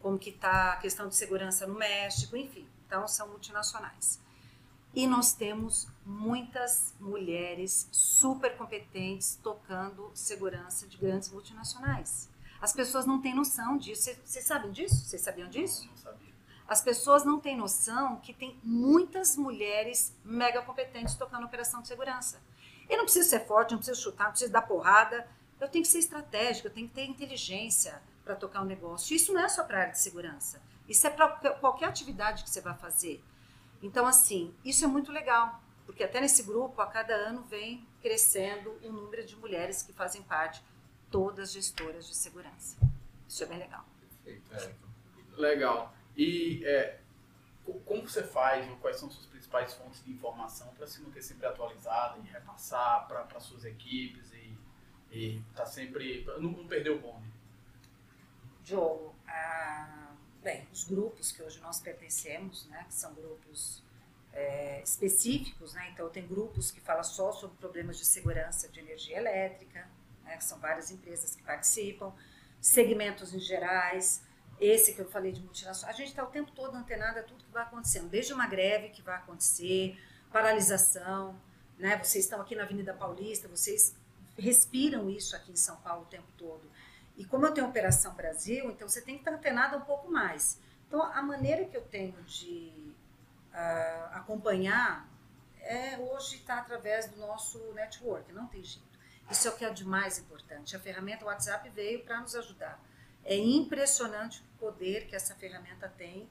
como 0.00 0.18
que 0.18 0.30
está 0.30 0.74
a 0.74 0.76
questão 0.76 1.08
de 1.08 1.16
segurança 1.16 1.66
no 1.66 1.74
México, 1.74 2.36
enfim. 2.36 2.68
Então, 2.86 3.08
são 3.08 3.28
multinacionais. 3.28 4.20
E 4.96 5.06
nós 5.06 5.34
temos 5.34 5.86
muitas 6.06 6.94
mulheres 6.98 7.86
super 7.92 8.56
competentes 8.56 9.38
tocando 9.42 10.10
segurança 10.14 10.86
de 10.86 10.96
grandes 10.96 11.28
multinacionais. 11.28 12.30
As 12.62 12.72
pessoas 12.72 13.04
não 13.04 13.20
têm 13.20 13.34
noção 13.34 13.76
disso. 13.76 14.10
Vocês 14.24 14.46
sabem 14.46 14.72
disso? 14.72 15.04
Vocês 15.04 15.20
sabiam 15.20 15.50
disso? 15.50 15.86
Não 15.86 15.96
sabia. 15.98 16.32
As 16.66 16.80
pessoas 16.80 17.26
não 17.26 17.38
têm 17.38 17.54
noção 17.58 18.16
que 18.20 18.32
tem 18.32 18.58
muitas 18.62 19.36
mulheres 19.36 20.16
mega 20.24 20.62
competentes 20.62 21.14
tocando 21.14 21.44
operação 21.44 21.82
de 21.82 21.88
segurança. 21.88 22.40
Eu 22.88 22.96
não 22.96 23.04
preciso 23.04 23.28
ser 23.28 23.46
forte, 23.46 23.72
não 23.72 23.78
preciso 23.78 24.00
chutar, 24.00 24.24
não 24.24 24.30
preciso 24.30 24.50
dar 24.50 24.62
porrada. 24.62 25.28
Eu 25.60 25.68
tenho 25.68 25.84
que 25.84 25.90
ser 25.90 25.98
estratégico, 25.98 26.68
eu 26.68 26.72
tenho 26.72 26.88
que 26.88 26.94
ter 26.94 27.04
inteligência 27.04 28.00
para 28.24 28.34
tocar 28.34 28.62
um 28.62 28.64
negócio. 28.66 29.14
Isso 29.14 29.30
não 29.34 29.42
é 29.42 29.48
só 29.50 29.62
para 29.62 29.76
a 29.76 29.80
área 29.82 29.92
de 29.92 30.00
segurança. 30.00 30.58
Isso 30.88 31.06
é 31.06 31.10
para 31.10 31.28
qualquer 31.60 31.86
atividade 31.86 32.44
que 32.44 32.48
você 32.48 32.62
vai 32.62 32.74
fazer. 32.74 33.22
Então, 33.82 34.06
assim, 34.06 34.54
isso 34.64 34.84
é 34.84 34.88
muito 34.88 35.12
legal, 35.12 35.60
porque 35.84 36.02
até 36.02 36.20
nesse 36.20 36.42
grupo, 36.42 36.80
a 36.80 36.86
cada 36.86 37.14
ano 37.14 37.42
vem 37.42 37.86
crescendo 38.00 38.78
o 38.82 38.92
número 38.92 39.24
de 39.24 39.36
mulheres 39.36 39.82
que 39.82 39.92
fazem 39.92 40.22
parte 40.22 40.62
todas 41.10 41.52
gestoras 41.52 42.06
de 42.06 42.14
segurança. 42.14 42.76
Isso 43.28 43.42
é 43.42 43.46
bem 43.46 43.58
legal. 43.58 43.84
Perfeito. 44.24 44.78
É. 45.36 45.40
Legal. 45.40 45.94
E 46.16 46.64
é, 46.64 46.98
como 47.84 48.08
você 48.08 48.22
faz, 48.22 48.66
quais 48.80 48.96
são 48.96 49.10
suas 49.10 49.26
principais 49.26 49.74
fontes 49.74 50.04
de 50.04 50.12
informação 50.12 50.68
para 50.74 50.86
se 50.86 51.00
manter 51.02 51.22
sempre 51.22 51.46
atualizada 51.46 52.18
e 52.18 52.22
repassar 52.26 53.06
para 53.06 53.40
suas 53.40 53.64
equipes 53.64 54.32
e 54.32 54.56
estar 55.10 55.64
tá 55.64 55.66
sempre. 55.66 56.24
Não, 56.38 56.50
não, 56.50 56.66
perder 56.66 56.90
o 56.90 57.00
bonde? 57.00 57.26
Diogo, 58.62 59.14
os 60.76 60.84
grupos 60.84 61.32
que 61.32 61.42
hoje 61.42 61.58
nós 61.60 61.80
pertencemos, 61.80 62.66
né, 62.66 62.84
que 62.86 62.94
são 62.94 63.14
grupos 63.14 63.82
é, 64.32 64.82
específicos, 64.82 65.72
né, 65.72 65.90
então 65.92 66.10
tem 66.10 66.26
grupos 66.26 66.70
que 66.70 66.80
falam 66.80 67.02
só 67.02 67.32
sobre 67.32 67.56
problemas 67.56 67.96
de 67.96 68.04
segurança 68.04 68.68
de 68.68 68.78
energia 68.80 69.16
elétrica, 69.16 69.88
né, 70.22 70.38
são 70.40 70.58
várias 70.58 70.90
empresas 70.90 71.34
que 71.34 71.42
participam, 71.42 72.12
segmentos 72.60 73.32
em 73.32 73.40
gerais, 73.40 74.22
esse 74.60 74.92
que 74.92 75.00
eu 75.00 75.08
falei 75.08 75.32
de 75.32 75.40
multinacional, 75.40 75.94
a 75.94 75.96
gente 75.96 76.08
está 76.08 76.22
o 76.22 76.30
tempo 76.30 76.52
todo 76.52 76.74
antenado 76.76 77.20
a 77.20 77.22
tudo 77.22 77.42
que 77.42 77.50
vai 77.50 77.62
acontecendo, 77.62 78.10
desde 78.10 78.34
uma 78.34 78.46
greve 78.46 78.90
que 78.90 79.00
vai 79.00 79.16
acontecer, 79.16 79.98
paralisação, 80.30 81.40
né? 81.78 81.96
Vocês 82.02 82.24
estão 82.24 82.40
aqui 82.40 82.54
na 82.54 82.64
Avenida 82.64 82.92
Paulista, 82.92 83.48
vocês 83.48 83.94
respiram 84.38 85.10
isso 85.10 85.34
aqui 85.36 85.52
em 85.52 85.56
São 85.56 85.76
Paulo 85.76 86.02
o 86.02 86.06
tempo 86.06 86.28
todo. 86.36 86.70
E 87.16 87.24
como 87.24 87.46
eu 87.46 87.52
tenho 87.52 87.66
Operação 87.66 88.14
Brasil, 88.14 88.70
então 88.70 88.88
você 88.88 89.00
tem 89.00 89.14
que 89.14 89.22
estar 89.22 89.32
antenado 89.32 89.76
um 89.76 89.80
pouco 89.80 90.10
mais. 90.10 90.60
Então 90.86 91.02
a 91.02 91.22
maneira 91.22 91.64
que 91.64 91.76
eu 91.76 91.82
tenho 91.82 92.20
de 92.24 92.92
uh, 93.52 94.14
acompanhar 94.14 95.08
é 95.60 95.98
hoje 95.98 96.36
está 96.36 96.58
através 96.58 97.08
do 97.08 97.16
nosso 97.16 97.58
network, 97.72 98.32
não 98.32 98.46
tem 98.46 98.62
jeito. 98.62 98.86
Isso 99.30 99.48
é 99.48 99.50
o 99.50 99.56
que 99.56 99.64
é 99.64 99.70
de 99.70 99.84
mais 99.84 100.18
importante. 100.18 100.76
A 100.76 100.78
ferramenta 100.78 101.24
WhatsApp 101.24 101.68
veio 101.70 102.04
para 102.04 102.20
nos 102.20 102.36
ajudar. 102.36 102.80
É 103.24 103.36
impressionante 103.36 104.40
o 104.40 104.58
poder 104.58 105.06
que 105.08 105.16
essa 105.16 105.34
ferramenta 105.34 105.88
tem 105.88 106.28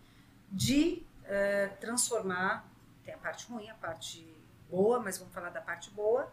de 0.50 1.04
uh, 1.24 1.76
transformar, 1.82 2.66
tem 3.04 3.14
a 3.14 3.18
parte 3.18 3.48
ruim, 3.52 3.70
a 3.70 3.74
parte 3.74 4.26
boa, 4.70 5.00
mas 5.00 5.18
vamos 5.18 5.34
falar 5.34 5.50
da 5.50 5.60
parte 5.60 5.92
boa, 5.92 6.32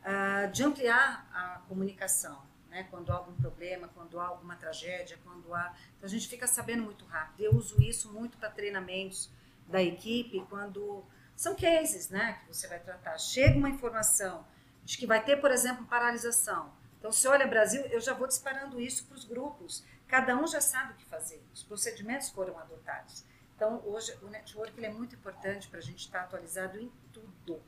uh, 0.00 0.50
de 0.50 0.64
ampliar 0.64 1.28
a 1.32 1.60
comunicação. 1.68 2.49
Né? 2.70 2.86
Quando 2.90 3.10
há 3.10 3.16
algum 3.16 3.34
problema, 3.34 3.88
quando 3.88 4.18
há 4.18 4.26
alguma 4.26 4.56
tragédia, 4.56 5.18
quando 5.24 5.52
há. 5.52 5.74
Então 5.96 6.06
a 6.06 6.10
gente 6.10 6.28
fica 6.28 6.46
sabendo 6.46 6.84
muito 6.84 7.04
rápido. 7.04 7.40
Eu 7.42 7.54
uso 7.54 7.82
isso 7.82 8.10
muito 8.12 8.38
para 8.38 8.48
treinamentos 8.48 9.28
da 9.66 9.82
equipe, 9.82 10.40
quando 10.48 11.04
são 11.36 11.54
cases 11.54 12.08
né, 12.08 12.38
que 12.40 12.54
você 12.54 12.68
vai 12.68 12.78
tratar. 12.78 13.18
Chega 13.18 13.58
uma 13.58 13.68
informação 13.68 14.46
de 14.84 14.96
que 14.96 15.06
vai 15.06 15.22
ter, 15.22 15.36
por 15.40 15.50
exemplo, 15.50 15.84
paralisação. 15.86 16.72
Então, 16.98 17.10
se 17.10 17.26
olha 17.26 17.46
Brasil, 17.46 17.82
eu 17.86 18.00
já 18.00 18.12
vou 18.12 18.26
disparando 18.26 18.80
isso 18.80 19.04
para 19.06 19.16
os 19.16 19.24
grupos. 19.24 19.82
Cada 20.06 20.36
um 20.36 20.46
já 20.46 20.60
sabe 20.60 20.92
o 20.92 20.96
que 20.96 21.04
fazer. 21.06 21.42
Os 21.52 21.62
procedimentos 21.62 22.28
foram 22.28 22.58
adotados. 22.58 23.24
Então, 23.56 23.82
hoje, 23.86 24.16
o 24.22 24.26
network 24.28 24.84
é 24.84 24.90
muito 24.90 25.14
importante 25.14 25.68
para 25.68 25.78
a 25.78 25.82
gente 25.82 26.00
estar 26.00 26.22
atualizado 26.22 26.78
em 26.78 26.90
tudo. 27.12 27.62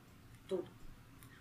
Tudo. 0.47 0.71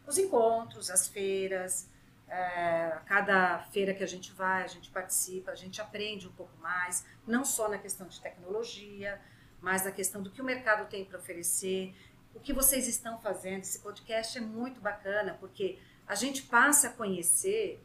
Os 0.07 0.17
encontros, 0.17 0.89
as 0.89 1.07
feiras, 1.07 1.89
é, 2.31 2.97
cada 3.05 3.59
feira 3.59 3.93
que 3.93 4.01
a 4.01 4.07
gente 4.07 4.31
vai, 4.31 4.63
a 4.63 4.67
gente 4.67 4.89
participa, 4.89 5.51
a 5.51 5.55
gente 5.55 5.81
aprende 5.81 6.29
um 6.29 6.31
pouco 6.31 6.57
mais, 6.61 7.05
não 7.27 7.43
só 7.43 7.67
na 7.67 7.77
questão 7.77 8.07
de 8.07 8.21
tecnologia, 8.21 9.19
mas 9.59 9.83
na 9.83 9.91
questão 9.91 10.23
do 10.23 10.31
que 10.31 10.41
o 10.41 10.45
mercado 10.45 10.89
tem 10.89 11.03
para 11.03 11.19
oferecer 11.19 11.93
o 12.33 12.39
que 12.39 12.53
vocês 12.53 12.87
estão 12.87 13.19
fazendo. 13.19 13.63
Esse 13.63 13.79
podcast 13.79 14.37
é 14.37 14.41
muito 14.41 14.79
bacana, 14.79 15.35
porque 15.41 15.77
a 16.07 16.15
gente 16.15 16.43
passa 16.43 16.87
a 16.87 16.93
conhecer 16.93 17.83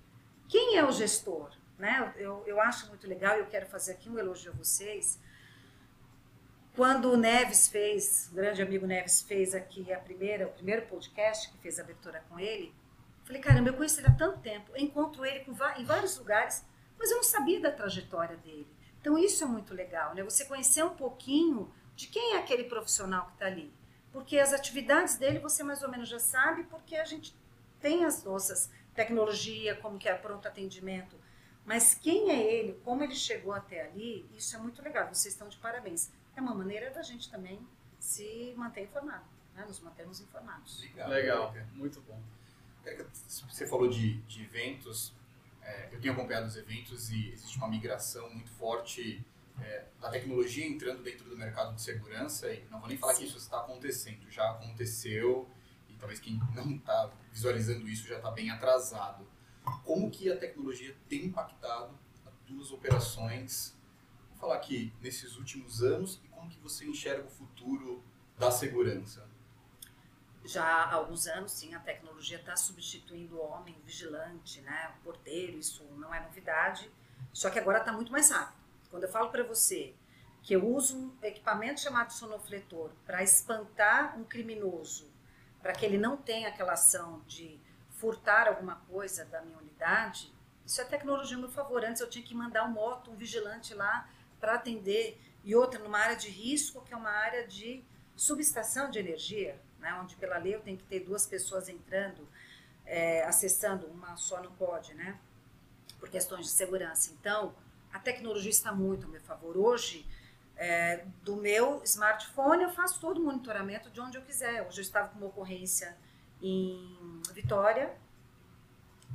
quem 0.48 0.76
é 0.76 0.84
o 0.84 0.92
gestor. 0.92 1.50
Né? 1.76 2.14
Eu, 2.16 2.44
eu 2.46 2.60
acho 2.60 2.86
muito 2.86 3.06
legal 3.08 3.36
e 3.36 3.40
eu 3.40 3.46
quero 3.46 3.66
fazer 3.66 3.92
aqui 3.92 4.08
um 4.08 4.16
elogio 4.16 4.52
a 4.52 4.54
vocês. 4.54 5.18
Quando 6.76 7.10
o 7.10 7.16
Neves 7.16 7.66
fez, 7.66 8.28
o 8.30 8.36
grande 8.36 8.62
amigo 8.62 8.86
Neves 8.86 9.22
fez 9.22 9.56
aqui 9.56 9.92
a 9.92 9.98
primeira, 9.98 10.46
o 10.46 10.52
primeiro 10.52 10.86
podcast 10.86 11.50
que 11.50 11.58
fez 11.58 11.80
a 11.80 11.82
abertura 11.82 12.22
com 12.28 12.38
ele, 12.38 12.72
falei, 13.26 13.42
caramba, 13.42 13.68
eu 13.68 13.74
conheço 13.74 14.00
ele 14.00 14.06
há 14.06 14.14
tanto 14.14 14.38
tempo, 14.38 14.70
eu 14.74 14.82
encontro 14.82 15.26
ele 15.26 15.44
em 15.76 15.84
vários 15.84 16.16
lugares, 16.16 16.64
mas 16.98 17.10
eu 17.10 17.16
não 17.16 17.24
sabia 17.24 17.60
da 17.60 17.70
trajetória 17.70 18.36
dele. 18.38 18.66
Então 19.00 19.18
isso 19.18 19.44
é 19.44 19.46
muito 19.46 19.74
legal, 19.74 20.14
né? 20.14 20.22
Você 20.22 20.44
conhecer 20.46 20.82
um 20.82 20.96
pouquinho 20.96 21.70
de 21.94 22.06
quem 22.06 22.34
é 22.34 22.38
aquele 22.38 22.64
profissional 22.64 23.26
que 23.26 23.32
está 23.34 23.46
ali 23.46 23.72
porque 24.16 24.38
as 24.38 24.54
atividades 24.54 25.18
dele 25.18 25.38
você 25.38 25.62
mais 25.62 25.82
ou 25.82 25.90
menos 25.90 26.08
já 26.08 26.18
sabe, 26.18 26.64
porque 26.64 26.96
a 26.96 27.04
gente 27.04 27.36
tem 27.78 28.02
as 28.02 28.24
nossas 28.24 28.70
tecnologia, 28.94 29.76
como 29.76 29.98
que 29.98 30.08
é 30.08 30.14
pronto 30.14 30.48
atendimento, 30.48 31.20
mas 31.66 31.94
quem 31.94 32.30
é 32.30 32.42
ele, 32.42 32.80
como 32.82 33.04
ele 33.04 33.14
chegou 33.14 33.52
até 33.52 33.82
ali, 33.82 34.26
isso 34.34 34.56
é 34.56 34.58
muito 34.58 34.80
legal. 34.80 35.06
Vocês 35.12 35.34
estão 35.34 35.50
de 35.50 35.58
parabéns. 35.58 36.10
É 36.34 36.40
uma 36.40 36.54
maneira 36.54 36.90
da 36.90 37.02
gente 37.02 37.30
também 37.30 37.60
se 37.98 38.54
manter 38.56 38.84
informado, 38.84 39.26
né? 39.54 39.66
nos 39.66 39.80
mantermos 39.80 40.18
informados. 40.22 40.80
Legal, 40.80 41.10
legal. 41.10 41.54
muito 41.74 42.00
bom. 42.00 42.18
Você 43.48 43.66
falou 43.66 43.88
de, 43.88 44.20
de 44.22 44.42
eventos, 44.44 45.14
é, 45.62 45.88
eu 45.92 46.00
tenho 46.00 46.14
acompanhado 46.14 46.46
os 46.46 46.56
eventos 46.56 47.10
e 47.10 47.30
existe 47.30 47.56
uma 47.56 47.68
migração 47.68 48.30
muito 48.32 48.50
forte 48.50 49.24
é, 49.60 49.86
da 50.00 50.10
tecnologia 50.10 50.66
entrando 50.66 51.02
dentro 51.02 51.28
do 51.28 51.36
mercado 51.36 51.74
de 51.74 51.82
segurança, 51.82 52.52
e 52.52 52.64
não 52.70 52.78
vou 52.78 52.88
nem 52.88 52.96
falar 52.96 53.14
Sim. 53.14 53.22
que 53.22 53.28
isso 53.28 53.38
está 53.38 53.60
acontecendo, 53.60 54.30
já 54.30 54.50
aconteceu, 54.50 55.48
e 55.88 55.94
talvez 55.94 56.20
quem 56.20 56.38
não 56.54 56.76
está 56.76 57.12
visualizando 57.32 57.88
isso 57.88 58.06
já 58.06 58.16
está 58.16 58.30
bem 58.30 58.50
atrasado. 58.50 59.26
Como 59.84 60.10
que 60.10 60.30
a 60.30 60.36
tecnologia 60.36 60.96
tem 61.08 61.26
impactado 61.26 61.98
as 62.24 62.34
duas 62.46 62.70
operações? 62.70 63.76
Vou 64.30 64.38
falar 64.38 64.56
aqui 64.56 64.92
nesses 65.00 65.36
últimos 65.36 65.82
anos 65.82 66.20
e 66.24 66.28
como 66.28 66.48
que 66.48 66.58
você 66.60 66.84
enxerga 66.84 67.26
o 67.26 67.30
futuro 67.30 68.04
da 68.38 68.50
segurança? 68.50 69.25
Já 70.46 70.64
há 70.64 70.94
alguns 70.94 71.26
anos, 71.26 71.50
sim, 71.50 71.74
a 71.74 71.80
tecnologia 71.80 72.38
está 72.38 72.54
substituindo 72.54 73.36
o 73.36 73.42
homem, 73.42 73.76
o 73.76 73.84
vigilante, 73.84 74.60
né, 74.60 74.92
o 74.96 75.02
porteiro, 75.02 75.58
isso 75.58 75.84
não 75.96 76.14
é 76.14 76.20
novidade, 76.20 76.88
só 77.32 77.50
que 77.50 77.58
agora 77.58 77.78
está 77.78 77.92
muito 77.92 78.12
mais 78.12 78.30
rápido. 78.30 78.56
Quando 78.88 79.02
eu 79.02 79.08
falo 79.10 79.30
para 79.30 79.42
você 79.42 79.92
que 80.42 80.54
eu 80.54 80.64
uso 80.64 80.96
um 80.96 81.12
equipamento 81.20 81.80
chamado 81.80 82.12
sonofletor 82.12 82.92
para 83.04 83.24
espantar 83.24 84.16
um 84.16 84.22
criminoso, 84.22 85.10
para 85.60 85.72
que 85.72 85.84
ele 85.84 85.98
não 85.98 86.16
tenha 86.16 86.48
aquela 86.48 86.74
ação 86.74 87.20
de 87.26 87.58
furtar 87.90 88.46
alguma 88.46 88.76
coisa 88.88 89.24
da 89.24 89.42
minha 89.42 89.58
unidade, 89.58 90.32
isso 90.64 90.80
é 90.80 90.84
tecnologia 90.84 91.36
a 91.36 91.40
meu 91.40 91.50
favor. 91.50 91.84
Antes 91.84 92.00
eu 92.00 92.08
tinha 92.08 92.24
que 92.24 92.34
mandar 92.34 92.64
um 92.64 92.70
moto, 92.70 93.10
um 93.10 93.16
vigilante 93.16 93.74
lá 93.74 94.08
para 94.38 94.54
atender, 94.54 95.20
e 95.42 95.56
outra 95.56 95.80
numa 95.80 95.98
área 95.98 96.16
de 96.16 96.28
risco, 96.28 96.84
que 96.84 96.94
é 96.94 96.96
uma 96.96 97.10
área 97.10 97.46
de 97.48 97.84
subestação 98.14 98.90
de 98.90 99.00
energia, 99.00 99.60
né, 99.80 99.94
onde 99.94 100.16
pela 100.16 100.38
lei 100.38 100.54
eu 100.54 100.60
tenho 100.60 100.76
que 100.76 100.84
ter 100.84 101.00
duas 101.00 101.26
pessoas 101.26 101.68
entrando, 101.68 102.26
é, 102.84 103.24
acessando, 103.24 103.86
uma 103.86 104.16
só 104.16 104.42
não 104.42 104.52
pode, 104.52 104.94
né, 104.94 105.18
por 105.98 106.08
questões 106.08 106.46
de 106.46 106.52
segurança. 106.52 107.12
Então, 107.18 107.54
a 107.92 107.98
tecnologia 107.98 108.50
está 108.50 108.72
muito 108.72 109.06
a 109.06 109.08
meu 109.08 109.20
favor. 109.20 109.56
Hoje, 109.56 110.06
é, 110.56 111.04
do 111.22 111.36
meu 111.36 111.82
smartphone, 111.84 112.62
eu 112.62 112.70
faço 112.70 113.00
todo 113.00 113.18
o 113.18 113.24
monitoramento 113.24 113.90
de 113.90 114.00
onde 114.00 114.16
eu 114.16 114.22
quiser. 114.22 114.66
Hoje 114.66 114.78
eu 114.78 114.82
estava 114.82 115.08
com 115.08 115.18
uma 115.18 115.26
ocorrência 115.28 115.96
em 116.42 117.20
Vitória. 117.32 117.94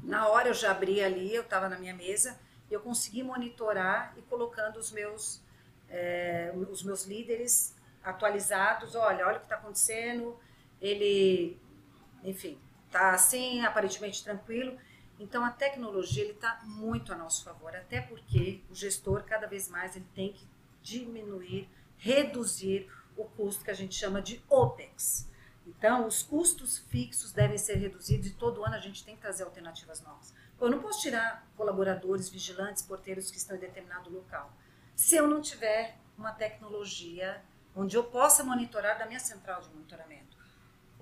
Na 0.03 0.27
hora 0.27 0.47
eu 0.47 0.53
já 0.53 0.71
abri 0.71 1.03
ali, 1.03 1.33
eu 1.33 1.43
estava 1.43 1.69
na 1.69 1.77
minha 1.77 1.93
mesa, 1.93 2.39
eu 2.69 2.79
consegui 2.79 3.21
monitorar 3.23 4.13
e 4.17 4.21
colocando 4.23 4.77
os 4.77 4.91
meus, 4.91 5.41
é, 5.89 6.51
os 6.55 6.83
meus 6.83 7.05
líderes 7.05 7.75
atualizados. 8.03 8.95
Olha, 8.95 9.27
olha 9.27 9.37
o 9.37 9.39
que 9.39 9.45
está 9.45 9.55
acontecendo. 9.55 10.39
Ele, 10.81 11.59
enfim, 12.23 12.59
está 12.87 13.13
assim, 13.13 13.61
aparentemente 13.61 14.23
tranquilo. 14.23 14.77
Então 15.19 15.45
a 15.45 15.51
tecnologia 15.51 16.23
ele 16.23 16.33
está 16.33 16.61
muito 16.63 17.13
a 17.13 17.15
nosso 17.15 17.43
favor, 17.43 17.75
até 17.75 18.01
porque 18.01 18.61
o 18.69 18.75
gestor 18.75 19.23
cada 19.23 19.45
vez 19.47 19.69
mais 19.69 19.95
ele 19.95 20.07
tem 20.15 20.33
que 20.33 20.47
diminuir, 20.81 21.69
reduzir 21.97 22.91
o 23.15 23.25
custo 23.25 23.63
que 23.63 23.71
a 23.71 23.75
gente 23.75 23.93
chama 23.93 24.21
de 24.21 24.43
OPEX. 24.49 25.29
Então, 25.67 26.07
os 26.07 26.23
custos 26.23 26.79
fixos 26.79 27.31
devem 27.31 27.57
ser 27.57 27.75
reduzidos 27.75 28.27
e 28.27 28.33
todo 28.33 28.65
ano 28.65 28.75
a 28.75 28.79
gente 28.79 29.05
tem 29.05 29.15
que 29.15 29.21
trazer 29.21 29.43
alternativas 29.43 30.01
novas. 30.01 30.33
Eu 30.59 30.69
não 30.69 30.79
posso 30.79 31.01
tirar 31.01 31.47
colaboradores, 31.55 32.29
vigilantes, 32.29 32.81
porteiros 32.81 33.29
que 33.29 33.37
estão 33.37 33.55
em 33.55 33.59
determinado 33.59 34.09
local. 34.09 34.51
Se 34.95 35.15
eu 35.15 35.27
não 35.27 35.39
tiver 35.39 35.97
uma 36.17 36.31
tecnologia 36.31 37.43
onde 37.75 37.95
eu 37.95 38.03
possa 38.03 38.43
monitorar 38.43 38.97
da 38.97 39.05
minha 39.05 39.19
central 39.19 39.61
de 39.61 39.69
monitoramento. 39.69 40.37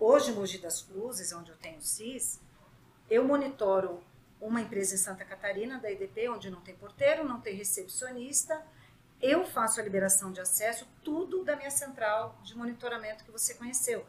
Hoje, 0.02 0.32
Mogi 0.32 0.58
das 0.60 0.82
Cruzes, 0.82 1.34
onde 1.34 1.52
eu 1.52 1.58
tenho 1.58 1.82
CIS, 1.82 2.40
eu 3.10 3.26
monitoro 3.26 4.02
uma 4.40 4.62
empresa 4.62 4.96
em 4.96 4.98
Santa 4.98 5.26
Catarina, 5.26 5.78
da 5.78 5.92
EDP, 5.92 6.30
onde 6.30 6.50
não 6.50 6.62
tem 6.62 6.74
porteiro, 6.74 7.26
não 7.26 7.42
tem 7.42 7.54
recepcionista, 7.54 8.66
eu 9.22 9.46
faço 9.46 9.82
a 9.82 9.84
liberação 9.84 10.32
de 10.32 10.40
acesso, 10.40 10.88
tudo 11.04 11.44
da 11.44 11.58
minha 11.58 11.70
central 11.70 12.40
de 12.42 12.56
monitoramento 12.56 13.26
que 13.26 13.32
você 13.32 13.56
conheceu. 13.56 14.06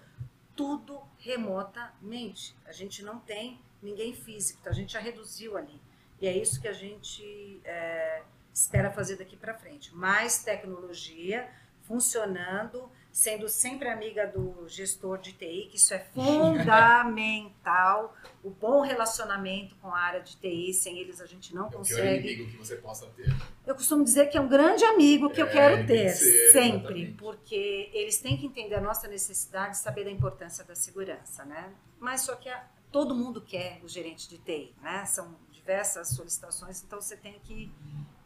Tudo 0.55 1.03
remotamente. 1.18 2.57
A 2.64 2.70
gente 2.70 3.03
não 3.03 3.18
tem 3.18 3.61
ninguém 3.83 4.14
físico, 4.14 4.61
então 4.61 4.70
a 4.70 4.76
gente 4.76 4.92
já 4.92 5.00
reduziu 5.00 5.57
ali. 5.57 5.83
E 6.20 6.29
é 6.29 6.37
isso 6.37 6.61
que 6.61 6.68
a 6.68 6.72
gente 6.72 7.61
é, 7.64 8.22
espera 8.55 8.92
fazer 8.92 9.16
daqui 9.16 9.37
para 9.37 9.55
frente. 9.55 9.92
Mais 9.92 10.44
tecnologia 10.44 11.50
funcionando 11.83 12.88
sendo 13.12 13.49
sempre 13.49 13.88
amiga 13.88 14.27
do 14.27 14.68
gestor 14.68 15.18
de 15.18 15.33
TI, 15.33 15.68
que 15.70 15.77
isso 15.77 15.92
é 15.92 15.99
fundamental. 15.99 18.14
o 18.42 18.51
bom 18.51 18.83
relacionamento 18.83 19.75
com 19.77 19.92
a 19.92 19.99
área 19.99 20.20
de 20.20 20.37
TI, 20.37 20.73
sem 20.73 20.99
eles 20.99 21.20
a 21.20 21.27
gente 21.27 21.55
não 21.55 21.66
é 21.66 21.73
consegue. 21.73 22.01
O 22.01 22.05
pior 22.05 22.31
inimigo 22.31 22.51
que 22.51 22.57
você 22.57 22.77
possa 22.77 23.07
ter. 23.09 23.35
Eu 23.66 23.75
costumo 23.75 24.05
dizer 24.05 24.29
que 24.29 24.38
é 24.38 24.40
um 24.40 24.49
grande 24.49 24.85
amigo 24.85 25.31
que 25.31 25.40
é, 25.40 25.44
eu 25.44 25.51
quero 25.51 25.87
ter, 25.87 26.11
ser, 26.11 26.53
sempre, 26.53 27.03
exatamente. 27.03 27.18
porque 27.18 27.90
eles 27.92 28.18
têm 28.18 28.37
que 28.37 28.46
entender 28.46 28.77
a 28.77 28.81
nossa 28.81 29.09
necessidade, 29.09 29.77
saber 29.77 30.05
da 30.05 30.11
importância 30.11 30.64
da 30.64 30.75
segurança, 30.75 31.44
né? 31.44 31.73
Mas 31.99 32.23
só 32.23 32.37
que 32.37 32.49
a, 32.49 32.64
todo 32.92 33.14
mundo 33.14 33.40
quer 33.40 33.81
o 33.83 33.88
gerente 33.88 34.29
de 34.29 34.38
TI, 34.38 34.75
né? 34.81 35.05
São 35.05 35.37
diversas 35.51 36.11
solicitações, 36.11 36.83
então 36.83 37.01
você 37.01 37.16
tem 37.16 37.38
que 37.40 37.70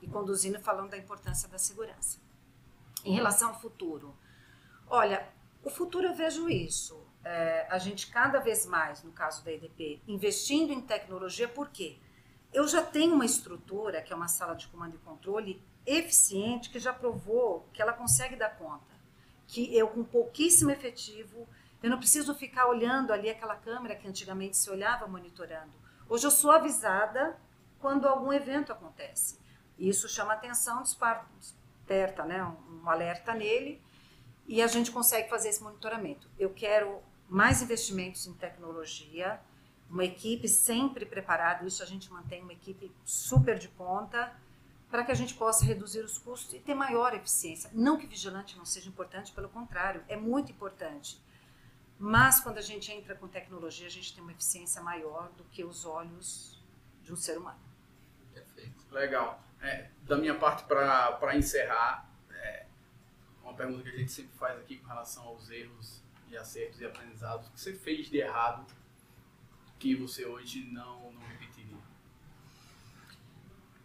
ir 0.02 0.08
conduzindo 0.08 0.60
falando 0.60 0.90
da 0.90 0.98
importância 0.98 1.48
da 1.48 1.58
segurança. 1.58 2.18
Em 3.04 3.12
relação 3.12 3.50
ao 3.50 3.60
futuro, 3.60 4.14
Olha, 4.88 5.26
o 5.62 5.70
futuro 5.70 6.06
eu 6.06 6.14
vejo 6.14 6.48
isso. 6.48 7.02
É, 7.24 7.66
a 7.70 7.78
gente 7.78 8.08
cada 8.08 8.38
vez 8.38 8.66
mais, 8.66 9.02
no 9.02 9.10
caso 9.10 9.42
da 9.44 9.50
EDP, 9.50 10.02
investindo 10.06 10.72
em 10.72 10.80
tecnologia, 10.80 11.48
por 11.48 11.70
quê? 11.70 11.96
Eu 12.52 12.68
já 12.68 12.82
tenho 12.82 13.14
uma 13.14 13.24
estrutura, 13.24 14.02
que 14.02 14.12
é 14.12 14.16
uma 14.16 14.28
sala 14.28 14.54
de 14.54 14.68
comando 14.68 14.94
e 14.94 14.98
controle, 14.98 15.62
eficiente, 15.86 16.70
que 16.70 16.78
já 16.78 16.92
provou 16.92 17.66
que 17.72 17.80
ela 17.80 17.92
consegue 17.92 18.36
dar 18.36 18.56
conta. 18.56 18.94
Que 19.46 19.74
eu, 19.76 19.88
com 19.88 20.04
pouquíssimo 20.04 20.70
efetivo, 20.70 21.48
eu 21.82 21.90
não 21.90 21.98
preciso 21.98 22.34
ficar 22.34 22.66
olhando 22.66 23.12
ali 23.12 23.28
aquela 23.28 23.56
câmera 23.56 23.96
que 23.96 24.06
antigamente 24.06 24.56
se 24.56 24.70
olhava 24.70 25.06
monitorando. 25.06 25.72
Hoje 26.08 26.26
eu 26.26 26.30
sou 26.30 26.50
avisada 26.50 27.36
quando 27.80 28.06
algum 28.06 28.32
evento 28.32 28.72
acontece. 28.72 29.38
Isso 29.78 30.08
chama 30.08 30.34
atenção, 30.34 30.82
desperta 30.82 32.24
né, 32.24 32.42
um 32.44 32.88
alerta 32.88 33.34
nele 33.34 33.82
e 34.46 34.62
a 34.62 34.66
gente 34.66 34.90
consegue 34.90 35.28
fazer 35.28 35.48
esse 35.48 35.62
monitoramento. 35.62 36.28
Eu 36.38 36.50
quero 36.50 37.00
mais 37.28 37.62
investimentos 37.62 38.26
em 38.26 38.34
tecnologia, 38.34 39.40
uma 39.88 40.04
equipe 40.04 40.48
sempre 40.48 41.06
preparada, 41.06 41.66
isso 41.66 41.82
a 41.82 41.86
gente 41.86 42.12
mantém 42.12 42.42
uma 42.42 42.52
equipe 42.52 42.92
super 43.04 43.58
de 43.58 43.68
ponta, 43.68 44.34
para 44.90 45.04
que 45.04 45.10
a 45.10 45.14
gente 45.14 45.34
possa 45.34 45.64
reduzir 45.64 46.00
os 46.00 46.18
custos 46.18 46.54
e 46.54 46.60
ter 46.60 46.74
maior 46.74 47.14
eficiência. 47.14 47.68
Não 47.72 47.98
que 47.98 48.06
vigilante 48.06 48.56
não 48.56 48.64
seja 48.64 48.88
importante, 48.88 49.32
pelo 49.32 49.48
contrário, 49.48 50.04
é 50.08 50.16
muito 50.16 50.52
importante. 50.52 51.20
Mas 51.98 52.40
quando 52.40 52.58
a 52.58 52.62
gente 52.62 52.92
entra 52.92 53.14
com 53.14 53.26
tecnologia, 53.26 53.86
a 53.86 53.90
gente 53.90 54.14
tem 54.14 54.22
uma 54.22 54.32
eficiência 54.32 54.80
maior 54.82 55.30
do 55.36 55.44
que 55.44 55.64
os 55.64 55.84
olhos 55.84 56.62
de 57.02 57.12
um 57.12 57.16
ser 57.16 57.38
humano. 57.38 57.58
Perfeito. 58.32 58.84
Legal. 58.90 59.42
É, 59.60 59.88
da 60.02 60.16
minha 60.16 60.34
parte, 60.34 60.64
para 60.64 61.36
encerrar, 61.36 62.08
uma 63.54 63.56
pergunta 63.56 63.84
que 63.84 63.88
a 63.90 63.98
gente 63.98 64.10
sempre 64.10 64.32
faz 64.36 64.58
aqui 64.58 64.78
com 64.78 64.88
relação 64.88 65.22
aos 65.24 65.48
erros 65.48 66.02
e 66.28 66.36
acertos 66.36 66.80
e 66.80 66.84
aprendizados. 66.84 67.46
O 67.46 67.52
que 67.52 67.60
você 67.60 67.72
fez 67.72 68.08
de 68.08 68.18
errado 68.18 68.66
que 69.78 69.94
você 69.94 70.26
hoje 70.26 70.68
não, 70.72 71.12
não 71.12 71.22
repetiria? 71.22 71.76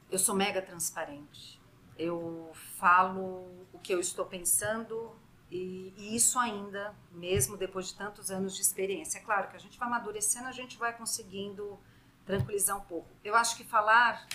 Eu 0.10 0.17
sou 0.17 0.34
mega 0.34 0.62
transparente. 0.62 1.62
Eu 1.97 2.51
falo 2.77 3.67
o 3.71 3.79
que 3.79 3.93
eu 3.93 3.99
estou 3.99 4.25
pensando 4.25 5.15
e, 5.51 5.93
e, 5.97 6.15
isso 6.15 6.39
ainda, 6.39 6.95
mesmo 7.12 7.55
depois 7.55 7.89
de 7.89 7.95
tantos 7.95 8.32
anos 8.32 8.55
de 8.55 8.62
experiência. 8.62 9.19
É 9.19 9.21
claro 9.21 9.49
que 9.49 9.55
a 9.55 9.60
gente 9.60 9.77
vai 9.77 9.88
amadurecendo, 9.88 10.47
a 10.47 10.51
gente 10.51 10.77
vai 10.77 10.97
conseguindo 10.97 11.79
tranquilizar 12.25 12.77
um 12.77 12.86
pouco. 12.86 13.08
Eu 13.23 13.36
acho 13.36 13.55
que 13.55 13.63
falar 13.63 14.27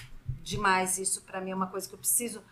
demais 0.42 0.98
isso 0.98 1.22
para 1.22 1.40
mim 1.40 1.50
é 1.50 1.54
uma 1.54 1.66
coisa 1.66 1.88
que 1.88 1.94
eu 1.94 1.98
preciso 1.98 2.44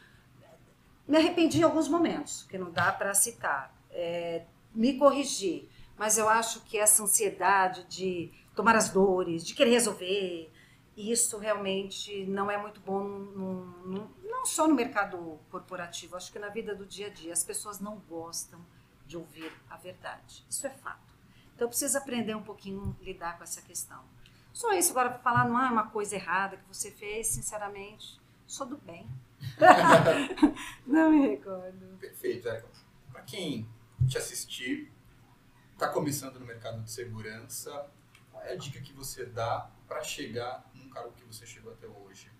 me 1.12 1.18
arrependi 1.18 1.60
em 1.60 1.62
alguns 1.62 1.88
momentos, 1.88 2.44
que 2.44 2.56
não 2.56 2.70
dá 2.70 2.90
para 2.90 3.12
citar. 3.12 3.70
É, 3.90 4.46
me 4.74 4.96
corrigi, 4.96 5.68
mas 5.98 6.16
eu 6.16 6.26
acho 6.26 6.62
que 6.62 6.78
essa 6.78 7.02
ansiedade 7.02 7.84
de 7.84 8.32
tomar 8.56 8.74
as 8.76 8.88
dores, 8.88 9.44
de 9.44 9.54
querer 9.54 9.72
resolver, 9.72 10.50
isso 10.96 11.36
realmente 11.36 12.24
não 12.24 12.50
é 12.50 12.56
muito 12.56 12.80
bom, 12.80 13.02
não 13.04 14.46
só 14.46 14.66
no 14.66 14.74
mercado 14.74 15.38
corporativo, 15.50 16.16
acho 16.16 16.32
que 16.32 16.38
na 16.38 16.48
vida 16.48 16.74
do 16.74 16.86
dia 16.86 17.08
a 17.08 17.10
dia. 17.10 17.34
As 17.34 17.44
pessoas 17.44 17.78
não 17.78 17.96
gostam 18.08 18.58
de 19.06 19.18
ouvir 19.18 19.52
a 19.68 19.76
verdade. 19.76 20.46
Isso 20.48 20.66
é 20.66 20.70
fato. 20.70 21.12
Então, 21.54 21.66
eu 21.66 21.68
preciso 21.68 21.98
aprender 21.98 22.34
um 22.34 22.42
pouquinho 22.42 22.96
a 22.98 23.04
lidar 23.04 23.36
com 23.36 23.44
essa 23.44 23.60
questão. 23.60 24.02
Só 24.50 24.72
isso, 24.72 24.92
agora, 24.92 25.18
falar 25.18 25.46
não 25.46 25.62
é 25.62 25.70
uma 25.70 25.90
coisa 25.90 26.14
errada 26.14 26.56
que 26.56 26.66
você 26.66 26.90
fez, 26.90 27.26
sinceramente, 27.26 28.18
sou 28.46 28.66
do 28.66 28.78
bem. 28.78 29.06
não 30.86 31.10
me 31.10 31.28
recordo. 31.28 31.98
Perfeito, 31.98 32.48
Érica. 32.48 32.68
Para 33.10 33.22
quem 33.22 33.68
te 34.06 34.18
assistir, 34.18 34.90
está 35.72 35.88
começando 35.88 36.38
no 36.38 36.46
mercado 36.46 36.82
de 36.82 36.90
segurança, 36.90 37.90
qual 38.30 38.42
é 38.42 38.52
a 38.52 38.56
dica 38.56 38.80
que 38.80 38.92
você 38.92 39.26
dá 39.26 39.70
para 39.86 40.02
chegar 40.02 40.70
num 40.74 40.88
cargo 40.88 41.12
que 41.12 41.24
você 41.24 41.46
chegou 41.46 41.72
até 41.72 41.86
hoje? 41.86 42.30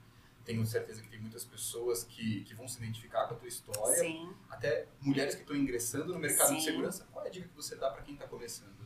Tenho 0.45 0.67
certeza 0.67 1.01
que 1.01 1.09
tem 1.09 1.21
muitas 1.21 1.45
pessoas 1.45 2.03
que, 2.03 2.43
que 2.43 2.55
vão 2.55 2.67
se 2.67 2.79
identificar 2.79 3.29
com 3.29 3.35
a 3.35 3.37
tua 3.37 3.49
história. 3.49 3.97
Sim. 3.97 4.35
Até 4.51 4.89
mulheres 5.01 5.35
que 5.35 5.43
estão 5.43 5.55
ingressando 5.55 6.13
no 6.13 6.19
mercado 6.19 6.49
Sim. 6.49 6.57
de 6.57 6.65
segurança. 6.65 7.07
Qual 7.13 7.25
é 7.25 7.29
a 7.29 7.31
dica 7.31 7.49
que 7.49 7.55
você 7.55 7.77
dá 7.77 7.91
para 7.91 8.03
quem 8.03 8.15
está 8.15 8.27
começando? 8.27 8.83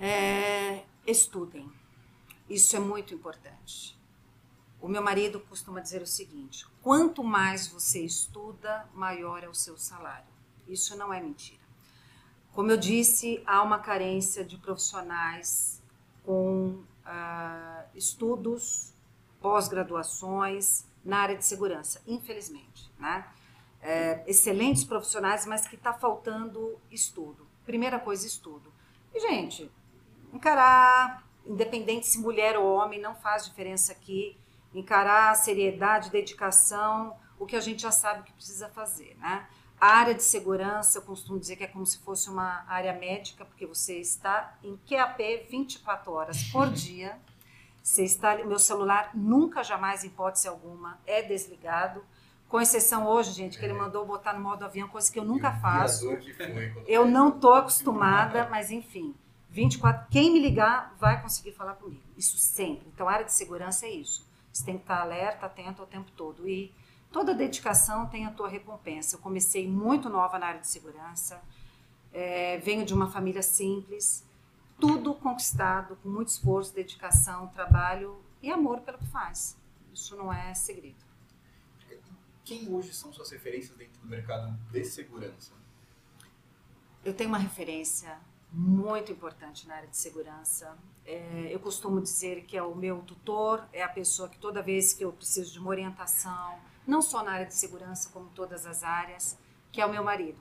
É, 0.00 0.84
estudem. 1.06 1.70
Isso 2.48 2.74
é 2.74 2.78
muito 2.78 3.14
importante. 3.14 4.00
O 4.82 4.88
meu 4.88 5.00
marido 5.00 5.38
costuma 5.38 5.80
dizer 5.80 6.02
o 6.02 6.06
seguinte: 6.06 6.66
quanto 6.82 7.22
mais 7.22 7.68
você 7.68 8.04
estuda, 8.04 8.88
maior 8.92 9.44
é 9.44 9.48
o 9.48 9.54
seu 9.54 9.78
salário. 9.78 10.26
Isso 10.66 10.96
não 10.96 11.14
é 11.14 11.20
mentira. 11.20 11.62
Como 12.52 12.70
eu 12.70 12.76
disse, 12.76 13.40
há 13.46 13.62
uma 13.62 13.78
carência 13.78 14.44
de 14.44 14.58
profissionais 14.58 15.80
com 16.24 16.82
uh, 17.06 17.84
estudos, 17.94 18.92
pós-graduações 19.40 20.84
na 21.04 21.18
área 21.18 21.36
de 21.36 21.44
segurança, 21.44 22.02
infelizmente. 22.06 22.90
Né? 22.98 23.24
É, 23.80 24.22
excelentes 24.26 24.84
profissionais, 24.84 25.46
mas 25.46 25.66
que 25.66 25.76
está 25.76 25.92
faltando 25.92 26.78
estudo. 26.90 27.46
Primeira 27.64 27.98
coisa, 27.98 28.26
estudo. 28.26 28.72
E, 29.14 29.20
gente, 29.20 29.70
encarar, 30.32 31.26
independente 31.46 32.06
se 32.06 32.18
mulher 32.18 32.56
ou 32.56 32.74
homem, 32.74 33.00
não 33.00 33.14
faz 33.14 33.44
diferença 33.44 33.92
aqui. 33.92 34.36
Encarar 34.74 35.34
seriedade, 35.34 36.10
dedicação, 36.10 37.16
o 37.38 37.46
que 37.46 37.56
a 37.56 37.60
gente 37.60 37.82
já 37.82 37.90
sabe 37.90 38.22
que 38.22 38.32
precisa 38.32 38.68
fazer, 38.68 39.16
né? 39.18 39.46
A 39.80 39.96
área 39.96 40.14
de 40.14 40.22
segurança, 40.22 40.98
eu 40.98 41.02
costumo 41.02 41.40
dizer 41.40 41.56
que 41.56 41.64
é 41.64 41.66
como 41.66 41.84
se 41.84 41.98
fosse 41.98 42.30
uma 42.30 42.64
área 42.68 42.92
médica, 42.92 43.44
porque 43.44 43.66
você 43.66 43.98
está 43.98 44.56
em 44.62 44.78
QAP 44.86 45.48
24 45.50 46.12
horas 46.12 46.44
por 46.44 46.70
dia. 46.70 47.18
Você 47.82 48.04
está, 48.04 48.36
meu 48.36 48.60
celular 48.60 49.10
nunca, 49.12 49.64
jamais, 49.64 50.04
em 50.04 50.06
hipótese 50.06 50.46
alguma, 50.46 51.00
é 51.04 51.20
desligado. 51.20 52.04
Com 52.48 52.60
exceção 52.60 53.08
hoje, 53.08 53.32
gente, 53.32 53.58
que 53.58 53.64
ele 53.64 53.72
é. 53.72 53.76
mandou 53.76 54.06
botar 54.06 54.34
no 54.34 54.40
modo 54.40 54.64
avião, 54.64 54.86
coisa 54.86 55.10
que 55.10 55.18
eu 55.18 55.24
nunca 55.24 55.50
faço. 55.50 56.06
Eu 56.86 57.04
não 57.04 57.30
estou 57.30 57.54
acostumada, 57.54 58.46
mas 58.48 58.70
enfim. 58.70 59.16
24, 59.50 60.06
quem 60.10 60.32
me 60.32 60.38
ligar 60.38 60.94
vai 60.96 61.20
conseguir 61.20 61.52
falar 61.52 61.74
comigo. 61.74 62.02
Isso 62.16 62.38
sempre. 62.38 62.86
Então, 62.94 63.08
a 63.08 63.12
área 63.12 63.24
de 63.24 63.32
segurança 63.32 63.84
é 63.86 63.90
isso. 63.90 64.24
Você 64.52 64.64
tem 64.64 64.76
que 64.76 64.82
estar 64.82 65.00
alerta, 65.00 65.46
atento 65.46 65.82
o 65.82 65.86
tempo 65.86 66.10
todo. 66.12 66.48
E 66.48 66.72
toda 67.10 67.34
dedicação 67.34 68.06
tem 68.06 68.26
a 68.26 68.30
tua 68.30 68.48
recompensa. 68.48 69.16
Eu 69.16 69.20
comecei 69.20 69.68
muito 69.68 70.08
nova 70.08 70.38
na 70.38 70.46
área 70.46 70.60
de 70.60 70.68
segurança, 70.68 71.42
é, 72.12 72.58
venho 72.58 72.84
de 72.84 72.92
uma 72.92 73.10
família 73.10 73.42
simples, 73.42 74.24
tudo 74.78 75.14
conquistado 75.14 75.96
com 75.96 76.08
muito 76.08 76.28
esforço, 76.28 76.74
dedicação, 76.74 77.46
trabalho 77.48 78.22
e 78.42 78.50
amor 78.50 78.80
pelo 78.80 78.98
que 78.98 79.06
faz. 79.06 79.56
Isso 79.92 80.16
não 80.16 80.32
é 80.32 80.52
segredo. 80.54 81.12
Quem 82.44 82.68
hoje 82.72 82.92
são 82.92 83.12
suas 83.12 83.30
referências 83.30 83.76
dentro 83.76 84.00
do 84.00 84.08
mercado 84.08 84.52
de 84.70 84.84
segurança? 84.84 85.52
Eu 87.04 87.14
tenho 87.14 87.28
uma 87.28 87.38
referência 87.38 88.18
muito 88.52 89.12
importante 89.12 89.66
na 89.66 89.76
área 89.76 89.88
de 89.88 89.96
segurança. 89.96 90.76
É, 91.04 91.48
eu 91.50 91.58
costumo 91.58 92.00
dizer 92.00 92.44
que 92.44 92.56
é 92.56 92.62
o 92.62 92.74
meu 92.74 92.98
tutor, 93.02 93.64
é 93.72 93.82
a 93.82 93.88
pessoa 93.88 94.28
que 94.28 94.38
toda 94.38 94.62
vez 94.62 94.92
que 94.92 95.04
eu 95.04 95.12
preciso 95.12 95.52
de 95.52 95.58
uma 95.58 95.70
orientação, 95.70 96.58
não 96.86 97.02
só 97.02 97.22
na 97.22 97.32
área 97.32 97.46
de 97.46 97.54
segurança, 97.54 98.10
como 98.10 98.28
todas 98.30 98.66
as 98.66 98.82
áreas, 98.82 99.38
que 99.70 99.80
é 99.80 99.86
o 99.86 99.90
meu 99.90 100.04
marido. 100.04 100.40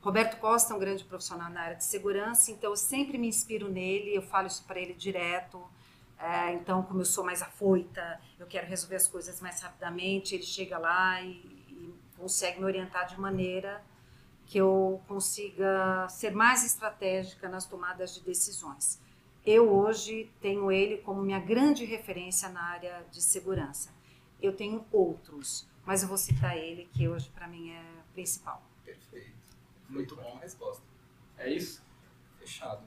Roberto 0.00 0.38
Costa 0.38 0.72
é 0.72 0.76
um 0.76 0.78
grande 0.78 1.04
profissional 1.04 1.50
na 1.50 1.60
área 1.60 1.76
de 1.76 1.84
segurança, 1.84 2.50
então 2.50 2.70
eu 2.70 2.76
sempre 2.76 3.18
me 3.18 3.28
inspiro 3.28 3.68
nele, 3.68 4.14
eu 4.14 4.22
falo 4.22 4.46
isso 4.46 4.64
para 4.64 4.80
ele 4.80 4.94
direto. 4.94 5.62
É, 6.18 6.52
então, 6.54 6.82
como 6.82 7.00
eu 7.00 7.04
sou 7.04 7.24
mais 7.24 7.42
afoita, 7.42 8.20
eu 8.38 8.46
quero 8.46 8.66
resolver 8.66 8.96
as 8.96 9.06
coisas 9.06 9.40
mais 9.40 9.60
rapidamente, 9.60 10.34
ele 10.34 10.42
chega 10.42 10.78
lá 10.78 11.20
e, 11.22 11.30
e 11.68 11.94
consegue 12.16 12.58
me 12.58 12.64
orientar 12.64 13.06
de 13.06 13.18
maneira 13.18 13.82
que 14.46 14.58
eu 14.58 15.00
consiga 15.06 16.08
ser 16.08 16.32
mais 16.32 16.64
estratégica 16.64 17.48
nas 17.48 17.66
tomadas 17.66 18.14
de 18.14 18.20
decisões. 18.20 19.00
Eu 19.44 19.72
hoje 19.72 20.30
tenho 20.40 20.70
ele 20.70 20.98
como 20.98 21.22
minha 21.22 21.40
grande 21.40 21.84
referência 21.84 22.48
na 22.48 22.62
área 22.62 23.04
de 23.10 23.22
segurança. 23.22 23.90
Eu 24.40 24.54
tenho 24.54 24.84
outros, 24.92 25.66
mas 25.84 26.02
eu 26.02 26.08
vou 26.08 26.18
citar 26.18 26.56
ele, 26.56 26.88
que 26.92 27.08
hoje 27.08 27.30
para 27.34 27.46
mim 27.46 27.70
é 27.70 27.82
principal. 28.12 28.62
Perfeito. 28.84 29.32
Muito 29.88 30.14
bom 30.14 30.36
a 30.36 30.40
resposta. 30.40 30.82
É 31.38 31.50
isso? 31.50 31.82
Fechado. 32.38 32.82